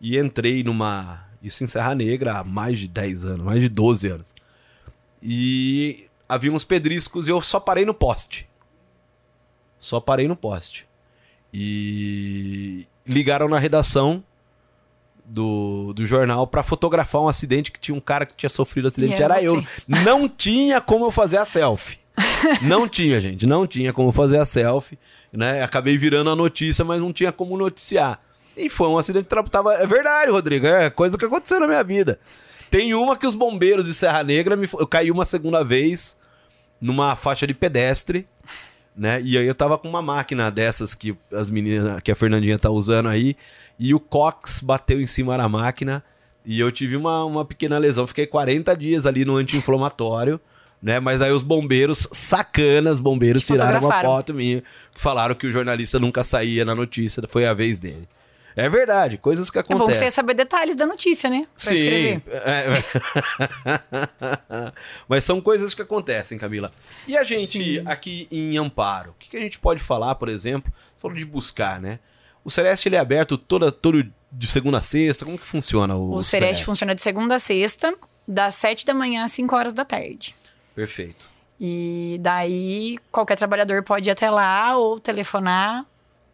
e 0.00 0.18
entrei 0.18 0.62
numa. 0.62 1.26
Isso 1.42 1.64
em 1.64 1.66
Serra 1.66 1.94
Negra 1.94 2.38
há 2.38 2.44
mais 2.44 2.78
de 2.78 2.86
10 2.88 3.24
anos, 3.24 3.44
mais 3.46 3.60
de 3.60 3.68
12 3.68 4.08
anos. 4.08 4.26
E 5.22 6.06
havia 6.28 6.52
uns 6.52 6.64
pedriscos 6.64 7.26
e 7.26 7.30
eu 7.30 7.40
só 7.40 7.58
parei 7.58 7.84
no 7.84 7.94
poste. 7.94 8.48
Só 9.78 9.98
parei 10.00 10.28
no 10.28 10.36
poste. 10.36 10.86
E 11.52 12.86
ligaram 13.06 13.48
na 13.48 13.58
redação 13.58 14.22
do, 15.24 15.92
do 15.92 16.06
jornal 16.06 16.46
pra 16.46 16.62
fotografar 16.62 17.22
um 17.22 17.28
acidente 17.28 17.70
que 17.70 17.80
tinha 17.80 17.94
um 17.94 18.00
cara 18.00 18.26
que 18.26 18.34
tinha 18.34 18.50
sofrido 18.50 18.88
acidente. 18.88 19.20
E 19.20 19.22
Era 19.22 19.34
era 19.36 19.42
eu. 19.44 19.64
Não 19.86 20.28
tinha 20.28 20.80
como 20.80 21.04
eu 21.06 21.10
fazer 21.10 21.38
a 21.38 21.44
selfie. 21.44 21.98
Não 22.62 22.88
tinha, 22.88 23.20
gente. 23.20 23.46
Não 23.46 23.66
tinha 23.66 23.92
como 23.92 24.12
fazer 24.12 24.38
a 24.38 24.44
selfie. 24.44 24.98
Né? 25.32 25.62
Acabei 25.62 25.96
virando 25.96 26.30
a 26.30 26.36
notícia, 26.36 26.84
mas 26.84 27.00
não 27.00 27.12
tinha 27.12 27.32
como 27.32 27.56
noticiar. 27.56 28.20
E 28.56 28.68
foi 28.68 28.88
um 28.88 28.98
acidente 28.98 29.24
que 29.24 29.30
tra- 29.30 29.42
tava. 29.44 29.74
É 29.74 29.86
verdade, 29.86 30.30
Rodrigo. 30.30 30.66
É 30.66 30.90
coisa 30.90 31.16
que 31.16 31.24
aconteceu 31.24 31.58
na 31.58 31.66
minha 31.66 31.82
vida. 31.82 32.18
Tem 32.70 32.94
uma 32.94 33.16
que 33.16 33.26
os 33.26 33.34
bombeiros 33.34 33.86
de 33.86 33.94
Serra 33.94 34.22
Negra 34.22 34.56
me. 34.56 34.68
Eu 34.78 34.86
caí 34.86 35.10
uma 35.10 35.24
segunda 35.24 35.62
vez 35.64 36.18
numa 36.80 37.16
faixa 37.16 37.46
de 37.46 37.54
pedestre. 37.54 38.26
Né? 38.94 39.22
E 39.24 39.38
aí 39.38 39.46
eu 39.46 39.54
tava 39.54 39.78
com 39.78 39.88
uma 39.88 40.02
máquina 40.02 40.50
dessas 40.50 40.94
que 40.94 41.16
as 41.32 41.48
meninas, 41.48 42.02
que 42.02 42.12
a 42.12 42.14
Fernandinha 42.14 42.58
tá 42.58 42.68
usando 42.68 43.08
aí, 43.08 43.34
e 43.78 43.94
o 43.94 44.00
Cox 44.00 44.60
bateu 44.60 45.00
em 45.00 45.06
cima 45.06 45.34
da 45.38 45.48
máquina 45.48 46.04
e 46.44 46.60
eu 46.60 46.70
tive 46.70 46.94
uma, 46.94 47.24
uma 47.24 47.42
pequena 47.42 47.78
lesão. 47.78 48.06
Fiquei 48.06 48.26
40 48.26 48.76
dias 48.76 49.06
ali 49.06 49.24
no 49.24 49.36
anti-inflamatório, 49.36 50.38
né? 50.82 50.98
Mas 51.00 51.22
aí 51.22 51.30
os 51.32 51.42
bombeiros, 51.42 52.08
sacanas, 52.12 52.98
bombeiros 53.00 53.42
tiraram 53.42 53.78
uma 53.80 54.00
foto 54.00 54.34
minha, 54.34 54.62
falaram 54.96 55.34
que 55.34 55.46
o 55.46 55.50
jornalista 55.50 55.98
nunca 55.98 56.24
saía 56.24 56.64
na 56.64 56.74
notícia, 56.74 57.22
foi 57.28 57.46
a 57.46 57.54
vez 57.54 57.78
dele. 57.78 58.08
É 58.54 58.68
verdade, 58.68 59.16
coisas 59.16 59.50
que 59.50 59.58
É 59.58 59.62
bom 59.62 59.66
que 59.68 59.72
acontecem. 59.72 60.00
você 60.00 60.04
ia 60.04 60.10
saber 60.10 60.34
detalhes 60.34 60.76
da 60.76 60.84
notícia, 60.86 61.30
né? 61.30 61.46
Pra 61.56 61.72
Sim. 61.72 61.74
escrever. 61.74 62.22
é- 62.26 62.82
Mas 65.08 65.24
são 65.24 65.40
coisas 65.40 65.72
que 65.74 65.80
acontecem, 65.82 66.36
Camila. 66.38 66.70
E 67.08 67.16
a 67.16 67.24
gente 67.24 67.80
Sim. 67.80 67.82
aqui 67.86 68.28
em 68.30 68.58
Amparo, 68.58 69.10
o 69.12 69.14
que, 69.18 69.30
que 69.30 69.36
a 69.36 69.40
gente 69.40 69.58
pode 69.58 69.82
falar, 69.82 70.14
por 70.16 70.28
exemplo? 70.28 70.72
Falou 71.00 71.16
de 71.16 71.24
buscar, 71.24 71.80
né? 71.80 71.98
O 72.44 72.50
Celeste 72.50 72.88
ele 72.88 72.96
é 72.96 72.98
aberto 72.98 73.38
toda, 73.38 73.70
todo 73.72 74.04
de 74.30 74.46
segunda 74.46 74.78
a 74.78 74.82
sexta. 74.82 75.24
Como 75.24 75.38
que 75.38 75.46
funciona 75.46 75.94
o, 75.96 76.16
O 76.16 76.22
Sereste 76.22 76.64
funciona 76.64 76.94
de 76.94 77.00
segunda 77.00 77.36
a 77.36 77.38
sexta, 77.38 77.94
das 78.26 78.54
7 78.56 78.84
da 78.84 78.92
manhã 78.92 79.24
às 79.24 79.32
5 79.32 79.54
horas 79.56 79.72
da 79.72 79.84
tarde. 79.84 80.34
Perfeito. 80.74 81.28
E 81.60 82.18
daí 82.20 82.98
qualquer 83.10 83.36
trabalhador 83.36 83.82
pode 83.82 84.08
ir 84.08 84.12
até 84.12 84.30
lá 84.30 84.76
ou 84.76 84.98
telefonar 84.98 85.86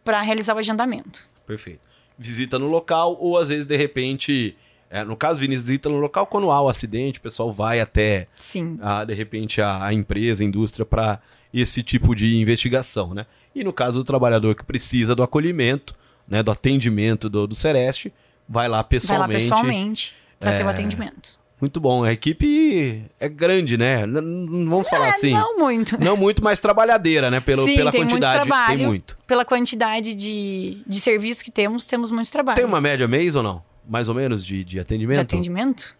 para 0.03 0.21
realizar 0.21 0.55
o 0.55 0.57
agendamento. 0.57 1.27
Perfeito. 1.45 1.81
Visita 2.17 2.57
no 2.57 2.67
local 2.67 3.15
ou 3.19 3.37
às 3.37 3.49
vezes 3.49 3.65
de 3.65 3.77
repente, 3.77 4.55
é, 4.89 5.03
no 5.03 5.15
caso 5.15 5.39
visita 5.39 5.87
no 5.87 5.97
local 5.99 6.25
quando 6.25 6.49
há 6.51 6.61
o 6.61 6.67
acidente, 6.69 7.19
o 7.19 7.21
pessoal 7.21 7.51
vai 7.53 7.79
até 7.79 8.27
Sim. 8.37 8.77
a, 8.81 9.03
de 9.05 9.13
repente 9.13 9.61
a, 9.61 9.85
a 9.85 9.93
empresa, 9.93 10.43
a 10.43 10.45
indústria 10.45 10.85
para 10.85 11.19
esse 11.53 11.81
tipo 11.83 12.15
de 12.15 12.37
investigação, 12.39 13.13
né? 13.13 13.25
E 13.55 13.63
no 13.63 13.73
caso 13.73 13.99
do 13.99 14.03
trabalhador 14.05 14.55
que 14.55 14.63
precisa 14.63 15.15
do 15.15 15.23
acolhimento, 15.23 15.95
né, 16.27 16.43
do 16.43 16.51
atendimento 16.51 17.27
do, 17.29 17.47
do 17.47 17.55
Sereste, 17.55 18.13
vai 18.47 18.67
lá 18.67 18.77
Vai 18.77 18.79
lá 18.79 18.83
pessoalmente. 18.83 19.33
pessoalmente 19.43 20.15
para 20.39 20.57
ter 20.57 20.63
o 20.63 20.67
É. 20.67 20.71
atendimento. 20.71 21.38
Muito 21.61 21.79
bom. 21.79 22.03
A 22.05 22.13
equipe 22.13 23.03
é 23.19 23.27
grande, 23.27 23.77
né? 23.77 24.03
N- 24.03 24.21
Não 24.21 24.69
vamos 24.69 24.87
falar 24.87 25.09
assim. 25.09 25.31
Não. 25.33 25.39
É, 25.39 25.43
Não 25.43 25.57
muito. 25.59 25.99
muito, 26.17 26.43
mas 26.43 26.59
trabalhadeira, 26.59 27.29
né? 27.29 27.39
Pelo, 27.41 27.65
Sim, 27.65 27.75
pela 27.75 27.91
tem 27.91 28.01
muito 28.01 28.11
quantidade. 28.13 28.43
trabalho. 28.45 28.77
Tem 28.77 28.87
muito. 28.87 29.17
Pela 29.27 29.43
quantidade 29.43 30.15
de, 30.15 30.81
de 30.87 30.99
serviço 30.99 31.43
que 31.43 31.51
temos, 31.51 31.85
temos 31.85 32.11
muito 32.11 32.31
trabalho. 32.31 32.55
Tem 32.55 32.65
uma 32.65 32.79
média 32.79 33.07
mês 33.07 33.35
ou 33.35 33.43
não? 33.43 33.61
Mais 33.87 34.07
ou 34.07 34.15
menos 34.15 34.45
de, 34.45 34.63
de 34.63 34.79
atendimento? 34.79 35.15
de 35.17 35.21
atendimento? 35.21 35.95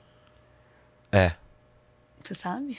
É. 1.11 1.31
Você 2.23 2.35
sabe? 2.35 2.77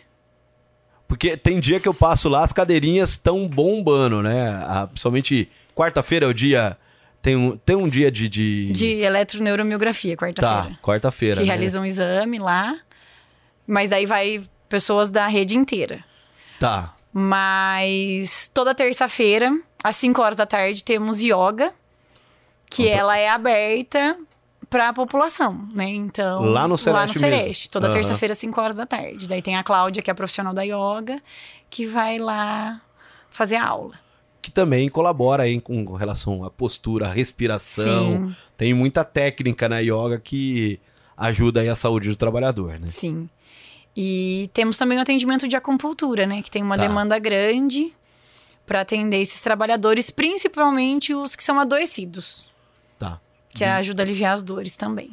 Porque 1.08 1.36
tem 1.36 1.58
dia 1.58 1.80
que 1.80 1.88
eu 1.88 1.94
passo 1.94 2.28
lá, 2.28 2.44
as 2.44 2.52
cadeirinhas 2.52 3.10
estão 3.10 3.48
bombando, 3.48 4.22
né? 4.22 4.62
Ah, 4.64 4.86
principalmente 4.86 5.50
quarta-feira 5.74 6.24
é 6.26 6.28
o 6.28 6.32
dia. 6.34 6.76
Tem 7.22 7.36
um, 7.36 7.56
tem 7.56 7.76
um 7.76 7.88
dia 7.88 8.10
de. 8.10 8.28
De, 8.28 8.72
De 8.72 8.86
eletroneurommiografia, 9.02 10.16
Tá, 10.16 10.22
quarta-feira. 10.26 10.78
quarta-feira. 10.82 11.34
que 11.36 11.42
né? 11.42 11.46
realizam 11.52 11.82
um 11.82 11.86
exame 11.86 12.38
lá. 12.38 12.78
Mas 13.66 13.92
aí 13.92 14.06
vai 14.06 14.42
pessoas 14.68 15.10
da 15.10 15.26
rede 15.26 15.56
inteira. 15.56 16.02
Tá. 16.58 16.94
Mas 17.12 18.48
toda 18.52 18.74
terça-feira, 18.74 19.50
às 19.82 19.96
5 19.96 20.20
horas 20.22 20.36
da 20.36 20.46
tarde, 20.46 20.82
temos 20.84 21.20
yoga, 21.20 21.72
que 22.70 22.84
Opa. 22.86 22.92
ela 22.92 23.18
é 23.18 23.28
aberta 23.28 24.16
para 24.68 24.88
a 24.88 24.92
população, 24.92 25.68
né? 25.74 25.88
Então, 25.88 26.42
Lá 26.44 26.68
no 26.68 26.76
lá 26.86 27.06
no. 27.06 27.12
Sereste, 27.14 27.68
toda 27.70 27.86
Aham. 27.88 27.94
terça-feira 27.94 28.32
às 28.32 28.38
5 28.38 28.60
horas 28.60 28.76
da 28.76 28.86
tarde. 28.86 29.28
Daí 29.28 29.42
tem 29.42 29.56
a 29.56 29.62
Cláudia, 29.64 30.02
que 30.02 30.10
é 30.10 30.14
profissional 30.14 30.54
da 30.54 30.62
yoga, 30.62 31.20
que 31.68 31.86
vai 31.86 32.18
lá 32.18 32.80
fazer 33.30 33.56
a 33.56 33.66
aula. 33.66 33.94
Que 34.42 34.50
também 34.50 34.88
colabora 34.88 35.42
aí 35.42 35.60
com 35.60 35.84
relação 35.94 36.44
à 36.44 36.50
postura, 36.50 37.06
à 37.08 37.12
respiração. 37.12 38.28
Sim. 38.28 38.36
Tem 38.56 38.72
muita 38.74 39.04
técnica 39.04 39.68
na 39.68 39.78
yoga 39.80 40.18
que 40.18 40.80
ajuda 41.16 41.60
aí 41.60 41.68
a 41.68 41.76
saúde 41.76 42.08
do 42.08 42.16
trabalhador, 42.16 42.78
né? 42.78 42.86
Sim. 42.86 43.28
E 43.96 44.48
temos 44.54 44.78
também 44.78 44.96
o 44.98 45.00
atendimento 45.02 45.46
de 45.46 45.56
acupuntura, 45.56 46.26
né? 46.26 46.40
Que 46.42 46.50
tem 46.50 46.62
uma 46.62 46.76
Tá. 46.76 46.82
demanda 46.82 47.18
grande 47.18 47.92
para 48.64 48.80
atender 48.82 49.20
esses 49.20 49.40
trabalhadores, 49.40 50.10
principalmente 50.10 51.12
os 51.12 51.34
que 51.36 51.42
são 51.42 51.58
adoecidos, 51.60 52.50
Tá. 52.98 53.20
que 53.50 53.64
ajuda 53.64 54.02
a 54.02 54.04
aliviar 54.06 54.32
as 54.32 54.42
dores 54.42 54.76
também. 54.76 55.10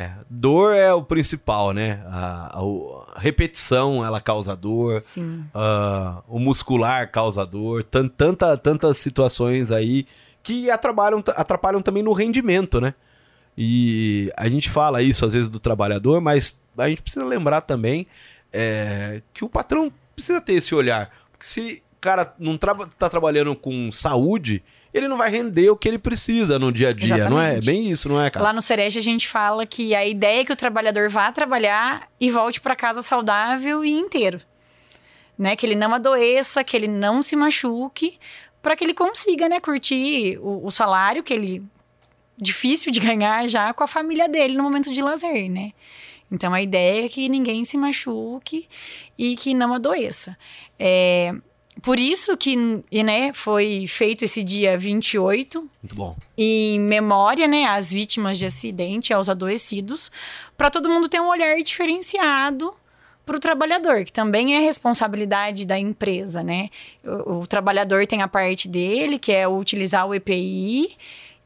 É, 0.00 0.12
dor 0.30 0.74
é 0.76 0.92
o 0.94 1.02
principal, 1.02 1.72
né? 1.72 2.00
A, 2.06 2.56
a- 2.60 3.12
a 3.16 3.20
repetição, 3.20 4.04
ela 4.04 4.20
causa 4.20 4.54
dor. 4.54 5.00
Sim. 5.00 5.44
ah, 5.52 6.22
o 6.28 6.38
muscular 6.38 7.10
causa 7.10 7.44
dor. 7.44 7.82
Tan- 7.82 8.06
tanta, 8.06 8.56
tantas 8.56 8.98
situações 8.98 9.72
aí 9.72 10.06
que 10.40 10.70
atrapalham, 10.70 11.22
atrapalham 11.34 11.82
também 11.82 12.02
no 12.04 12.12
rendimento, 12.12 12.80
né? 12.80 12.94
E 13.56 14.32
a 14.36 14.48
gente 14.48 14.70
fala 14.70 15.02
isso 15.02 15.24
às 15.24 15.32
vezes 15.32 15.48
do 15.48 15.58
trabalhador, 15.58 16.20
mas 16.20 16.60
a 16.76 16.88
gente 16.88 17.02
precisa 17.02 17.24
lembrar 17.26 17.62
também 17.62 18.06
é, 18.52 19.20
que 19.34 19.44
o 19.44 19.48
patrão 19.48 19.92
precisa 20.14 20.40
ter 20.40 20.52
esse 20.52 20.76
olhar. 20.76 21.10
Porque 21.32 21.44
se 21.44 21.82
cara 22.00 22.34
não 22.38 22.56
traba, 22.56 22.88
tá 22.98 23.08
trabalhando 23.08 23.54
com 23.54 23.90
saúde, 23.92 24.62
ele 24.92 25.08
não 25.08 25.16
vai 25.16 25.30
render 25.30 25.70
o 25.70 25.76
que 25.76 25.88
ele 25.88 25.98
precisa 25.98 26.58
no 26.58 26.72
dia 26.72 26.90
a 26.90 26.92
dia, 26.92 27.28
não 27.28 27.40
é? 27.40 27.56
Exatamente. 27.56 27.66
Bem 27.66 27.90
isso, 27.90 28.08
não 28.08 28.20
é, 28.20 28.30
cara? 28.30 28.44
Lá 28.44 28.52
no 28.52 28.62
Sereste 28.62 28.98
a 28.98 29.02
gente 29.02 29.28
fala 29.28 29.66
que 29.66 29.94
a 29.94 30.06
ideia 30.06 30.40
é 30.40 30.44
que 30.44 30.52
o 30.52 30.56
trabalhador 30.56 31.08
vá 31.08 31.30
trabalhar 31.32 32.08
e 32.20 32.30
volte 32.30 32.60
para 32.60 32.74
casa 32.76 33.02
saudável 33.02 33.84
e 33.84 33.90
inteiro. 33.90 34.40
Né? 35.36 35.54
Que 35.54 35.66
ele 35.66 35.74
não 35.74 35.94
adoeça, 35.94 36.64
que 36.64 36.76
ele 36.76 36.88
não 36.88 37.22
se 37.22 37.36
machuque, 37.36 38.18
para 38.62 38.74
que 38.74 38.84
ele 38.84 38.94
consiga, 38.94 39.48
né, 39.48 39.60
curtir 39.60 40.38
o, 40.40 40.66
o 40.66 40.70
salário 40.70 41.22
que 41.22 41.32
ele 41.32 41.62
difícil 42.36 42.92
de 42.92 43.00
ganhar 43.00 43.48
já 43.48 43.72
com 43.72 43.84
a 43.84 43.88
família 43.88 44.28
dele 44.28 44.56
no 44.56 44.62
momento 44.62 44.92
de 44.92 45.02
lazer, 45.02 45.50
né? 45.50 45.72
Então 46.30 46.52
a 46.52 46.60
ideia 46.60 47.06
é 47.06 47.08
que 47.08 47.28
ninguém 47.28 47.64
se 47.64 47.76
machuque 47.76 48.68
e 49.16 49.36
que 49.36 49.54
não 49.54 49.72
adoeça. 49.72 50.36
É, 50.78 51.34
por 51.82 51.98
isso 51.98 52.36
que 52.36 52.56
né, 53.04 53.32
foi 53.32 53.86
feito 53.86 54.24
esse 54.24 54.42
dia 54.42 54.76
28, 54.78 55.60
Muito 55.82 55.94
bom. 55.94 56.16
em 56.36 56.80
memória, 56.80 57.46
né, 57.46 57.66
às 57.66 57.92
vítimas 57.92 58.38
de 58.38 58.46
acidente, 58.46 59.12
aos 59.12 59.28
adoecidos, 59.28 60.10
para 60.56 60.70
todo 60.70 60.88
mundo 60.88 61.08
ter 61.08 61.20
um 61.20 61.28
olhar 61.28 61.56
diferenciado 61.62 62.74
para 63.24 63.36
o 63.36 63.40
trabalhador, 63.40 64.04
que 64.04 64.12
também 64.12 64.56
é 64.56 64.60
responsabilidade 64.60 65.66
da 65.66 65.78
empresa, 65.78 66.42
né? 66.42 66.70
O, 67.04 67.40
o 67.40 67.46
trabalhador 67.46 68.06
tem 68.06 68.22
a 68.22 68.28
parte 68.28 68.66
dele, 68.66 69.18
que 69.18 69.30
é 69.30 69.46
utilizar 69.46 70.06
o 70.08 70.14
EPI 70.14 70.96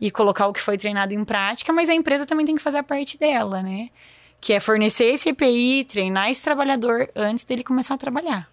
e 0.00 0.10
colocar 0.10 0.46
o 0.46 0.52
que 0.52 0.60
foi 0.60 0.78
treinado 0.78 1.12
em 1.12 1.24
prática, 1.24 1.72
mas 1.72 1.88
a 1.88 1.94
empresa 1.94 2.24
também 2.24 2.46
tem 2.46 2.54
que 2.54 2.62
fazer 2.62 2.78
a 2.78 2.82
parte 2.84 3.18
dela, 3.18 3.62
né? 3.62 3.90
Que 4.40 4.52
é 4.52 4.60
fornecer 4.60 5.06
esse 5.06 5.30
EPI, 5.30 5.84
treinar 5.84 6.30
esse 6.30 6.42
trabalhador 6.42 7.10
antes 7.16 7.44
dele 7.44 7.64
começar 7.64 7.94
a 7.94 7.98
trabalhar. 7.98 8.48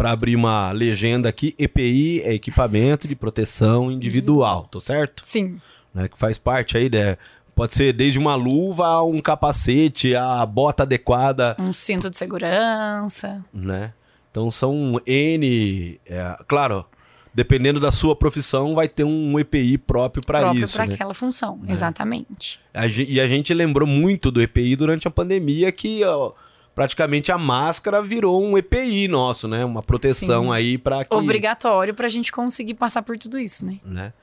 Para 0.00 0.12
abrir 0.12 0.34
uma 0.34 0.72
legenda 0.72 1.28
aqui, 1.28 1.54
EPI 1.58 2.22
é 2.22 2.32
equipamento 2.32 3.06
de 3.06 3.14
proteção 3.14 3.92
individual, 3.92 4.66
tô 4.70 4.80
certo? 4.80 5.22
Sim, 5.26 5.60
Né, 5.92 6.08
que 6.08 6.18
faz 6.18 6.38
parte 6.38 6.78
aí, 6.78 6.88
né? 6.88 7.18
Pode 7.54 7.74
ser 7.74 7.92
desde 7.92 8.18
uma 8.18 8.34
luva 8.34 8.86
a 8.86 9.04
um 9.04 9.20
capacete, 9.20 10.16
a 10.16 10.46
bota 10.46 10.84
adequada, 10.84 11.54
um 11.58 11.74
cinto 11.74 12.08
de 12.08 12.16
segurança. 12.16 13.44
né? 13.52 13.92
Então 14.30 14.50
são 14.50 14.98
N. 15.04 16.00
é, 16.06 16.36
claro, 16.48 16.86
dependendo 17.34 17.78
da 17.78 17.90
sua 17.90 18.16
profissão, 18.16 18.74
vai 18.74 18.88
ter 18.88 19.04
um 19.04 19.38
EPI 19.38 19.76
próprio 19.76 20.24
para 20.24 20.40
próprio 20.40 20.64
isso. 20.64 20.72
para 20.72 20.86
né? 20.86 20.94
aquela 20.94 21.12
função, 21.12 21.60
exatamente. 21.68 22.58
A 22.72 22.86
e 22.86 23.20
a 23.20 23.28
gente 23.28 23.52
lembrou 23.52 23.86
muito 23.86 24.30
do 24.30 24.40
EPI 24.40 24.76
durante 24.76 25.06
a 25.06 25.10
pandemia, 25.10 25.70
que 25.70 26.02
ó, 26.04 26.32
praticamente 26.80 27.30
a 27.30 27.36
máscara 27.36 28.02
virou 28.02 28.42
um 28.42 28.56
EPI 28.56 29.06
nosso, 29.06 29.46
né? 29.46 29.66
Uma 29.66 29.82
proteção 29.82 30.44
Sim. 30.44 30.52
aí 30.52 30.78
para 30.78 31.04
que. 31.04 31.14
Obrigatório 31.14 31.92
para 31.92 32.06
a 32.06 32.08
gente 32.08 32.32
conseguir 32.32 32.72
passar 32.72 33.02
por 33.02 33.18
tudo 33.18 33.38
isso, 33.38 33.66
né? 33.66 33.78
Né? 33.84 34.14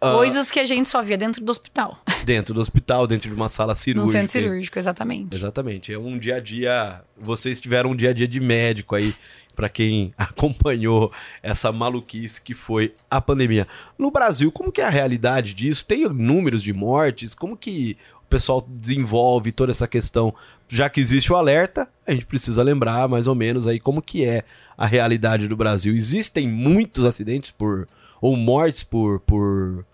Ah, 0.00 0.14
Coisas 0.14 0.50
que 0.50 0.58
a 0.58 0.64
gente 0.64 0.88
só 0.88 1.02
via 1.02 1.18
dentro 1.18 1.44
do 1.44 1.50
hospital, 1.50 2.02
Dentro 2.24 2.54
do 2.54 2.60
hospital, 2.60 3.06
dentro 3.06 3.28
de 3.28 3.36
uma 3.36 3.48
sala 3.50 3.72
no 3.72 3.76
cirúrgica. 3.78 4.18
centro 4.18 4.32
cirúrgico, 4.32 4.78
exatamente. 4.78 5.36
Exatamente. 5.36 5.92
É 5.92 5.98
um 5.98 6.18
dia 6.18 6.36
a 6.36 6.40
dia. 6.40 7.02
Vocês 7.18 7.60
tiveram 7.60 7.90
um 7.90 7.96
dia 7.96 8.10
a 8.10 8.12
dia 8.12 8.26
de 8.26 8.40
médico 8.40 8.94
aí, 8.94 9.14
para 9.54 9.68
quem 9.68 10.14
acompanhou 10.16 11.12
essa 11.42 11.70
maluquice 11.70 12.40
que 12.40 12.54
foi 12.54 12.94
a 13.10 13.20
pandemia. 13.20 13.68
No 13.98 14.10
Brasil, 14.10 14.50
como 14.50 14.72
que 14.72 14.80
é 14.80 14.84
a 14.84 14.90
realidade 14.90 15.52
disso? 15.52 15.84
Tem 15.84 16.08
números 16.08 16.62
de 16.62 16.72
mortes? 16.72 17.34
Como 17.34 17.54
que 17.56 17.96
o 18.22 18.28
pessoal 18.30 18.66
desenvolve 18.66 19.52
toda 19.52 19.70
essa 19.70 19.86
questão? 19.86 20.34
Já 20.68 20.88
que 20.88 21.00
existe 21.00 21.30
o 21.30 21.36
alerta, 21.36 21.86
a 22.06 22.12
gente 22.12 22.24
precisa 22.24 22.62
lembrar 22.62 23.06
mais 23.06 23.26
ou 23.26 23.34
menos 23.34 23.66
aí 23.66 23.78
como 23.78 24.00
que 24.00 24.24
é 24.24 24.44
a 24.78 24.86
realidade 24.86 25.46
do 25.46 25.56
Brasil. 25.56 25.94
Existem 25.94 26.48
muitos 26.48 27.04
acidentes 27.04 27.50
por 27.50 27.86
ou 28.20 28.36
mortes 28.36 28.82
por 28.82 29.20
por 29.20 29.84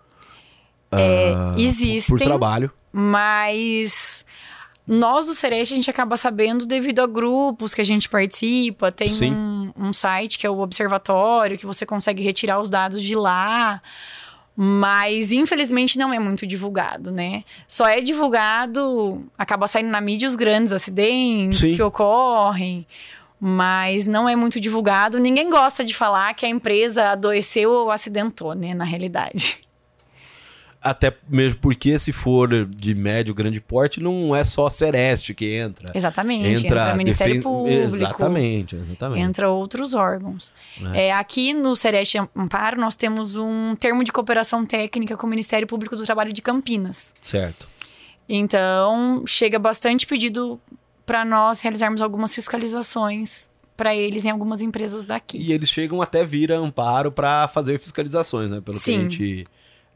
ah, 0.91 1.53
por- 1.53 1.61
existem. 1.61 2.17
por 2.17 2.19
trabalho. 2.19 2.71
Mas 2.91 4.25
nós 4.87 5.25
do 5.25 5.35
Sereste 5.35 5.73
a 5.73 5.77
gente 5.77 5.89
acaba 5.89 6.15
sabendo 6.15 6.65
devido 6.65 7.01
a 7.01 7.07
grupos 7.07 7.73
que 7.73 7.81
a 7.81 7.85
gente 7.85 8.07
participa. 8.07 8.91
Tem 8.91 9.11
um, 9.31 9.71
um 9.77 9.93
site 9.93 10.39
que 10.39 10.47
é 10.47 10.49
o 10.49 10.59
Observatório, 10.59 11.57
que 11.57 11.65
você 11.65 11.85
consegue 11.85 12.23
retirar 12.23 12.61
os 12.61 12.69
dados 12.69 13.03
de 13.03 13.15
lá. 13.15 13.81
Mas 14.59 15.31
infelizmente 15.31 15.99
não 15.99 16.11
é 16.11 16.17
muito 16.17 16.47
divulgado, 16.47 17.11
né? 17.11 17.43
Só 17.67 17.85
é 17.85 18.01
divulgado, 18.01 19.23
acaba 19.37 19.67
saindo 19.67 19.89
na 19.89 20.01
mídia 20.01 20.27
os 20.27 20.35
grandes 20.35 20.71
acidentes 20.71 21.59
Sim. 21.59 21.75
que 21.75 21.83
ocorrem, 21.83 22.87
mas 23.39 24.07
não 24.07 24.27
é 24.27 24.35
muito 24.35 24.59
divulgado. 24.59 25.19
Ninguém 25.19 25.49
gosta 25.49 25.83
de 25.83 25.93
falar 25.93 26.33
que 26.33 26.45
a 26.45 26.49
empresa 26.49 27.11
adoeceu 27.11 27.71
ou 27.71 27.91
acidentou, 27.91 28.53
né? 28.53 28.73
Na 28.73 28.83
realidade. 28.83 29.61
Até 30.79 31.11
mesmo 31.27 31.59
porque 31.59 31.97
se 31.99 32.13
for 32.13 32.65
de 32.65 32.95
médio, 32.95 33.33
grande 33.33 33.59
porte, 33.59 33.99
não 33.99 34.33
é 34.35 34.43
só 34.43 34.67
a 34.67 34.71
Sereste 34.71 35.33
que 35.33 35.55
entra. 35.55 35.91
Exatamente. 35.93 36.65
Entra, 36.65 36.93
o 36.93 36.97
Ministério 36.97 37.33
defen- 37.33 37.41
Público. 37.41 37.95
Exatamente, 37.95 38.75
exatamente. 38.75 39.21
Entra 39.21 39.49
outros 39.49 39.93
órgãos. 39.95 40.53
É. 40.93 41.07
É, 41.07 41.13
aqui 41.13 41.51
no 41.51 41.75
Sereste 41.75 42.19
Amparo, 42.35 42.79
nós 42.79 42.95
temos 42.95 43.37
um 43.37 43.75
termo 43.75 44.03
de 44.03 44.11
cooperação 44.11 44.65
técnica 44.65 45.17
com 45.17 45.25
o 45.27 45.29
Ministério 45.29 45.67
Público 45.67 45.95
do 45.95 46.05
Trabalho 46.05 46.31
de 46.31 46.41
Campinas. 46.41 47.13
Certo. 47.19 47.67
Então, 48.29 49.23
chega 49.25 49.57
bastante 49.57 50.05
pedido 50.05 50.59
para 51.07 51.23
nós 51.23 51.61
realizarmos 51.61 52.01
algumas 52.01 52.35
fiscalizações 52.35 53.49
para 53.77 53.95
eles 53.95 54.25
em 54.25 54.29
algumas 54.29 54.61
empresas 54.61 55.05
daqui. 55.05 55.37
E 55.39 55.53
eles 55.53 55.69
chegam 55.69 56.01
até 56.01 56.25
vir 56.25 56.51
a 56.51 56.57
amparo 56.57 57.11
para 57.11 57.47
fazer 57.47 57.79
fiscalizações, 57.79 58.51
né? 58.51 58.59
Pelo 58.59 58.77
Sim. 58.77 58.91
que 58.93 58.97
a 58.97 59.01
gente. 59.01 59.47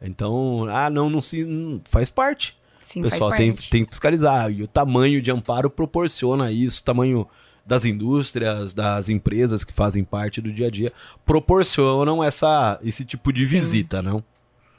Então, 0.02 0.67
ah, 0.69 0.89
não, 0.89 1.10
não 1.10 1.19
se. 1.19 1.43
não- 1.43 1.82
faz 1.86 2.10
parte. 2.10 2.58
Sim, 2.82 3.02
o 3.02 3.04
pessoal 3.04 3.32
tem, 3.34 3.54
tem 3.54 3.84
que 3.84 3.89
fiscalizar. 3.89 4.50
E 4.52 4.63
o 4.63 4.67
tamanho 4.67 5.21
de 5.21 5.30
amparo 5.32 5.69
proporciona 5.69 6.52
isso, 6.52 6.82
o 6.82 6.84
tamanho 6.86 7.28
das 7.65 7.86
indústrias, 7.86 8.74
das 8.74 9.10
empresas 9.10 9.63
que 9.63 9.74
fazem 9.74 10.04
parte 10.04 10.41
do 10.41 10.52
dia 10.52 10.67
a 10.67 10.71
dia, 10.71 10.93
proporcionam 11.26 12.24
essa, 12.24 12.80
esse 12.84 13.04
tipo 13.06 13.32
de 13.34 13.41
Sim. 13.41 13.52
visita, 13.52 14.02
não? 14.02 14.24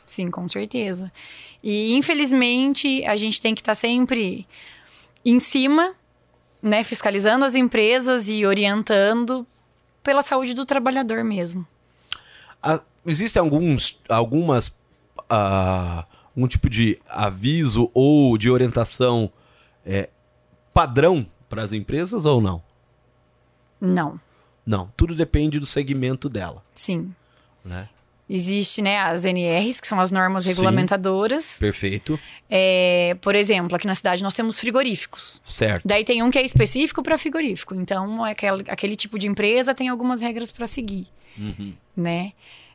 Sim, 0.07 0.31
com 0.31 0.49
certeza. 0.49 1.13
E 1.63 1.95
infelizmente 1.95 3.05
a 3.05 3.17
gente 3.17 3.41
tem 3.41 3.55
que 3.55 3.61
estar 3.61 3.75
sempre 3.75 4.47
em 5.25 5.39
cima, 5.39 5.95
né, 6.63 6.85
fiscalizando 6.85 7.45
as 7.45 7.55
empresas 7.55 8.29
e 8.29 8.47
orientando 8.47 9.47
pela 10.03 10.23
saúde 10.23 10.55
do 10.55 10.65
trabalhador 10.65 11.25
mesmo. 11.25 11.67
Ah, 12.63 12.81
Existem 13.05 13.41
alguns, 13.41 14.01
algumas, 14.09 14.73
ah, 15.29 16.07
um 16.37 16.47
tipo 16.47 16.71
de 16.71 17.01
aviso 17.11 17.91
ou 17.93 18.39
de 18.39 18.49
orientação 18.49 19.31
é, 19.85 20.09
padrão 20.73 21.27
para 21.49 21.63
as 21.63 21.73
empresas 21.73 22.25
ou 22.25 22.41
não? 22.41 22.63
Não, 23.81 24.21
Não, 24.65 24.93
tudo 24.97 25.13
depende 25.13 25.59
do 25.59 25.67
segmento 25.67 26.29
dela, 26.29 26.63
sim. 26.73 27.13
né? 27.65 27.89
Existe, 28.35 28.81
né, 28.81 28.99
as 28.99 29.25
NRs, 29.27 29.79
que 29.79 29.87
são 29.87 30.01
as 30.01 30.11
normas 30.11 30.45
Sim. 30.45 30.51
regulamentadoras. 30.51 31.57
Perfeito, 31.59 32.19
É, 32.49 33.15
por 33.21 33.35
exemplo, 33.35 33.77
aqui 33.77 33.87
na 33.87 33.95
cidade 33.95 34.23
nós 34.23 34.35
temos 34.35 34.59
frigoríficos. 34.59 35.41
certo. 35.45 35.87
Daí 35.87 36.03
tem 36.05 36.23
um 36.23 36.31
que 36.31 36.39
é 36.39 36.43
específico 36.43 37.03
para 37.03 37.19
frigorífico. 37.19 37.75
Então, 37.75 38.25
aquele, 38.25 38.65
aquele 38.69 38.97
tipo 38.97 39.19
de 39.19 39.27
empresa 39.27 39.75
tem 39.75 39.89
algumas 39.89 40.21
regras 40.23 40.51
para 40.51 40.67
seguir. 40.67 41.07
Uhum. 41.39 41.75
né? 41.97 42.33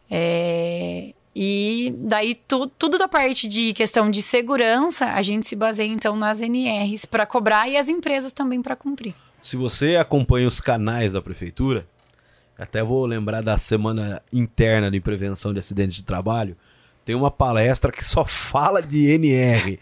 É, 0.09 1.13
E 1.39 1.93
daí 1.97 2.33
tu- 2.47 2.65
tudo 2.67 2.97
da 2.97 3.07
parte 3.07 3.47
de 3.47 3.71
questão 3.73 4.09
de 4.09 4.21
segurança, 4.23 5.05
a 5.05 5.21
gente 5.21 5.45
se 5.45 5.55
baseia 5.55 5.87
então 5.87 6.15
nas 6.15 6.41
NRs 6.41 7.05
para 7.05 7.27
cobrar 7.27 7.67
e 7.69 7.77
as 7.77 7.87
empresas 7.89 8.31
também 8.33 8.59
para 8.61 8.75
cumprir. 8.75 9.13
Se 9.39 9.55
você 9.55 9.95
acompanha 9.97 10.47
os 10.47 10.59
canais 10.59 11.13
da 11.13 11.21
prefeitura, 11.21 11.87
Até 12.57 12.83
vou 12.83 13.05
lembrar 13.05 13.41
da 13.41 13.57
semana 13.57 14.21
interna 14.33 14.89
de 14.89 14.99
prevenção 14.99 15.53
de 15.53 15.59
acidentes 15.59 15.97
de 15.97 16.03
trabalho. 16.03 16.57
Tem 17.05 17.15
uma 17.15 17.29
palestra 17.29 17.91
que 17.91 18.03
só 18.03 18.25
fala 18.25 18.81
de 18.81 19.09
NR. 19.09 19.79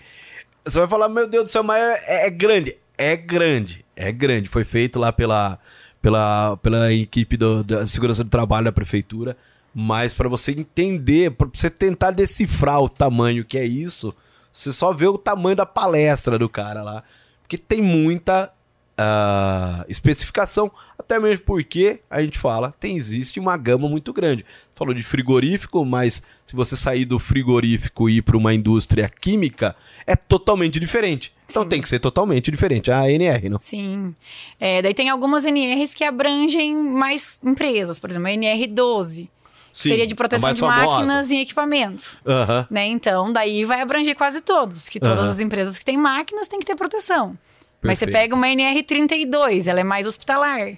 Você 0.63 0.79
vai 0.79 0.87
falar, 0.87 1.07
meu 1.09 1.27
Deus 1.27 1.45
do 1.45 1.49
céu, 1.49 1.63
mas 1.63 1.81
é, 2.07 2.27
é 2.27 2.29
grande. 2.29 2.75
É 2.97 3.15
grande, 3.15 3.85
é 3.95 4.11
grande. 4.11 4.49
Foi 4.49 4.63
feito 4.63 4.99
lá 4.99 5.11
pela, 5.11 5.59
pela, 6.01 6.57
pela 6.57 6.93
equipe 6.93 7.37
do, 7.37 7.63
da 7.63 7.85
segurança 7.87 8.23
do 8.23 8.29
trabalho 8.29 8.65
da 8.65 8.71
prefeitura. 8.71 9.37
Mas 9.73 10.13
para 10.13 10.29
você 10.29 10.51
entender, 10.51 11.31
para 11.31 11.49
você 11.51 11.69
tentar 11.69 12.11
decifrar 12.11 12.81
o 12.81 12.89
tamanho 12.89 13.43
que 13.43 13.57
é 13.57 13.65
isso, 13.65 14.15
você 14.51 14.71
só 14.71 14.93
vê 14.93 15.05
o 15.05 15.17
tamanho 15.17 15.55
da 15.55 15.65
palestra 15.65 16.39
do 16.39 16.47
cara 16.47 16.81
lá. 16.81 17.03
Porque 17.41 17.57
tem 17.57 17.81
muita 17.81 18.51
uh, 18.99 19.85
especificação, 19.87 20.71
até 20.97 21.19
mesmo 21.19 21.45
porque 21.45 22.01
a 22.09 22.21
gente 22.21 22.39
fala, 22.39 22.73
tem 22.79 22.95
existe 22.95 23.39
uma 23.39 23.55
gama 23.57 23.87
muito 23.87 24.11
grande. 24.13 24.45
Falou 24.73 24.93
de 24.93 25.03
frigorífico, 25.03 25.85
mas 25.85 26.21
se 26.43 26.55
você 26.55 26.75
sair 26.75 27.05
do 27.05 27.19
frigorífico 27.19 28.09
e 28.09 28.17
ir 28.17 28.21
para 28.21 28.37
uma 28.37 28.53
indústria 28.53 29.09
química, 29.09 29.75
é 30.05 30.15
totalmente 30.15 30.79
diferente. 30.79 31.33
Então 31.47 31.63
Sim. 31.63 31.69
tem 31.69 31.81
que 31.81 31.87
ser 31.87 31.99
totalmente 31.99 32.49
diferente 32.49 32.91
a 32.91 33.09
NR, 33.09 33.49
não? 33.49 33.59
Sim. 33.59 34.15
É, 34.59 34.81
daí 34.81 34.93
tem 34.93 35.09
algumas 35.09 35.45
NRs 35.45 35.93
que 35.93 36.03
abrangem 36.03 36.75
mais 36.75 37.39
empresas, 37.43 37.99
por 37.99 38.09
exemplo, 38.09 38.27
a 38.27 38.31
NR12. 38.31 39.29
Sim, 39.71 39.89
seria 39.89 40.07
de 40.07 40.15
proteção 40.15 40.53
de 40.53 40.59
famosa. 40.59 40.85
máquinas 40.85 41.29
e 41.29 41.35
equipamentos. 41.35 42.21
Uhum. 42.25 42.65
Né? 42.71 42.85
Então, 42.87 43.31
daí 43.33 43.65
vai 43.65 43.81
abranger 43.81 44.15
quase 44.15 44.39
todos, 44.39 44.87
que 44.87 45.01
todas 45.01 45.25
uhum. 45.25 45.31
as 45.31 45.39
empresas 45.39 45.77
que 45.77 45.83
têm 45.83 45.97
máquinas 45.97 46.47
têm 46.47 46.59
que 46.59 46.65
ter 46.65 46.77
proteção. 46.77 47.37
Mas 47.85 47.99
você 47.99 48.07
pega 48.07 48.35
uma 48.35 48.47
NR32, 48.47 49.67
ela 49.67 49.79
é 49.79 49.83
mais 49.83 50.07
hospitalar. 50.07 50.77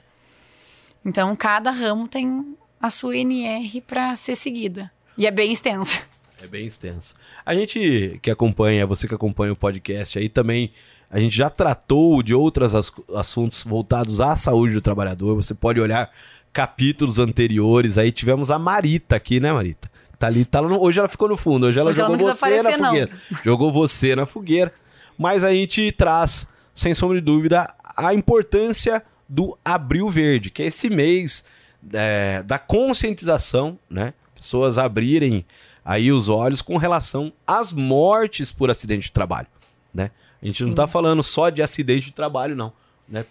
Então, 1.05 1.35
cada 1.35 1.71
ramo 1.71 2.07
tem 2.07 2.55
a 2.81 2.89
sua 2.89 3.17
NR 3.17 3.81
para 3.81 4.15
ser 4.15 4.35
seguida. 4.35 4.91
E 5.17 5.25
é 5.25 5.31
bem 5.31 5.51
extensa. 5.51 5.97
É 6.41 6.45
bem 6.45 6.65
extensa. 6.67 7.15
A 7.45 7.55
gente 7.55 8.19
que 8.21 8.29
acompanha, 8.29 8.85
você 8.85 9.07
que 9.07 9.15
acompanha 9.15 9.53
o 9.53 9.55
podcast 9.55 10.19
aí 10.19 10.29
também, 10.29 10.71
a 11.09 11.19
gente 11.19 11.35
já 11.35 11.49
tratou 11.49 12.21
de 12.21 12.35
outros 12.35 12.73
assuntos 13.15 13.63
voltados 13.63 14.21
à 14.21 14.35
saúde 14.35 14.73
do 14.73 14.81
trabalhador. 14.81 15.35
Você 15.35 15.55
pode 15.55 15.79
olhar 15.79 16.11
capítulos 16.53 17.17
anteriores. 17.17 17.97
Aí 17.97 18.11
tivemos 18.11 18.51
a 18.51 18.59
Marita 18.59 19.15
aqui, 19.15 19.39
né, 19.39 19.51
Marita? 19.51 19.89
Tá 20.19 20.27
ali, 20.27 20.45
tá 20.45 20.61
no, 20.61 20.81
hoje 20.81 20.99
ela 20.99 21.07
ficou 21.07 21.29
no 21.29 21.37
fundo, 21.37 21.67
hoje 21.67 21.79
ela 21.79 21.91
hoje 21.91 21.99
jogou 21.99 22.15
ela 22.15 22.33
você 22.33 22.45
aparecer, 22.45 22.77
na 22.79 22.87
fogueira. 22.87 23.11
Não. 23.31 23.39
Jogou 23.43 23.71
você 23.71 24.15
na 24.15 24.25
fogueira. 24.25 24.73
Mas 25.17 25.43
a 25.43 25.51
gente 25.51 25.91
traz, 25.91 26.47
sem 26.77 26.93
sombra 26.93 27.19
de 27.19 27.25
dúvida, 27.25 27.67
a 27.83 28.13
importância 28.13 29.03
do 29.27 29.57
Abril 29.65 30.09
Verde, 30.09 30.51
que 30.51 30.61
é 30.61 30.67
esse 30.67 30.91
mês 30.91 31.43
é, 31.91 32.43
da 32.43 32.59
conscientização, 32.59 33.79
né? 33.89 34.13
Pessoas 34.35 34.77
abrirem 34.77 35.43
aí 35.83 36.11
os 36.11 36.29
olhos 36.29 36.61
com 36.61 36.77
relação 36.77 37.33
às 37.47 37.73
mortes 37.73 38.51
por 38.51 38.69
acidente 38.69 39.07
de 39.07 39.11
trabalho, 39.11 39.47
né? 39.91 40.11
A 40.39 40.45
gente 40.45 40.59
Sim. 40.59 40.65
não 40.65 40.75
tá 40.75 40.85
falando 40.85 41.23
só 41.23 41.49
de 41.49 41.63
acidente 41.63 42.05
de 42.05 42.11
trabalho, 42.11 42.55
não. 42.55 42.71
Né? 43.09 43.25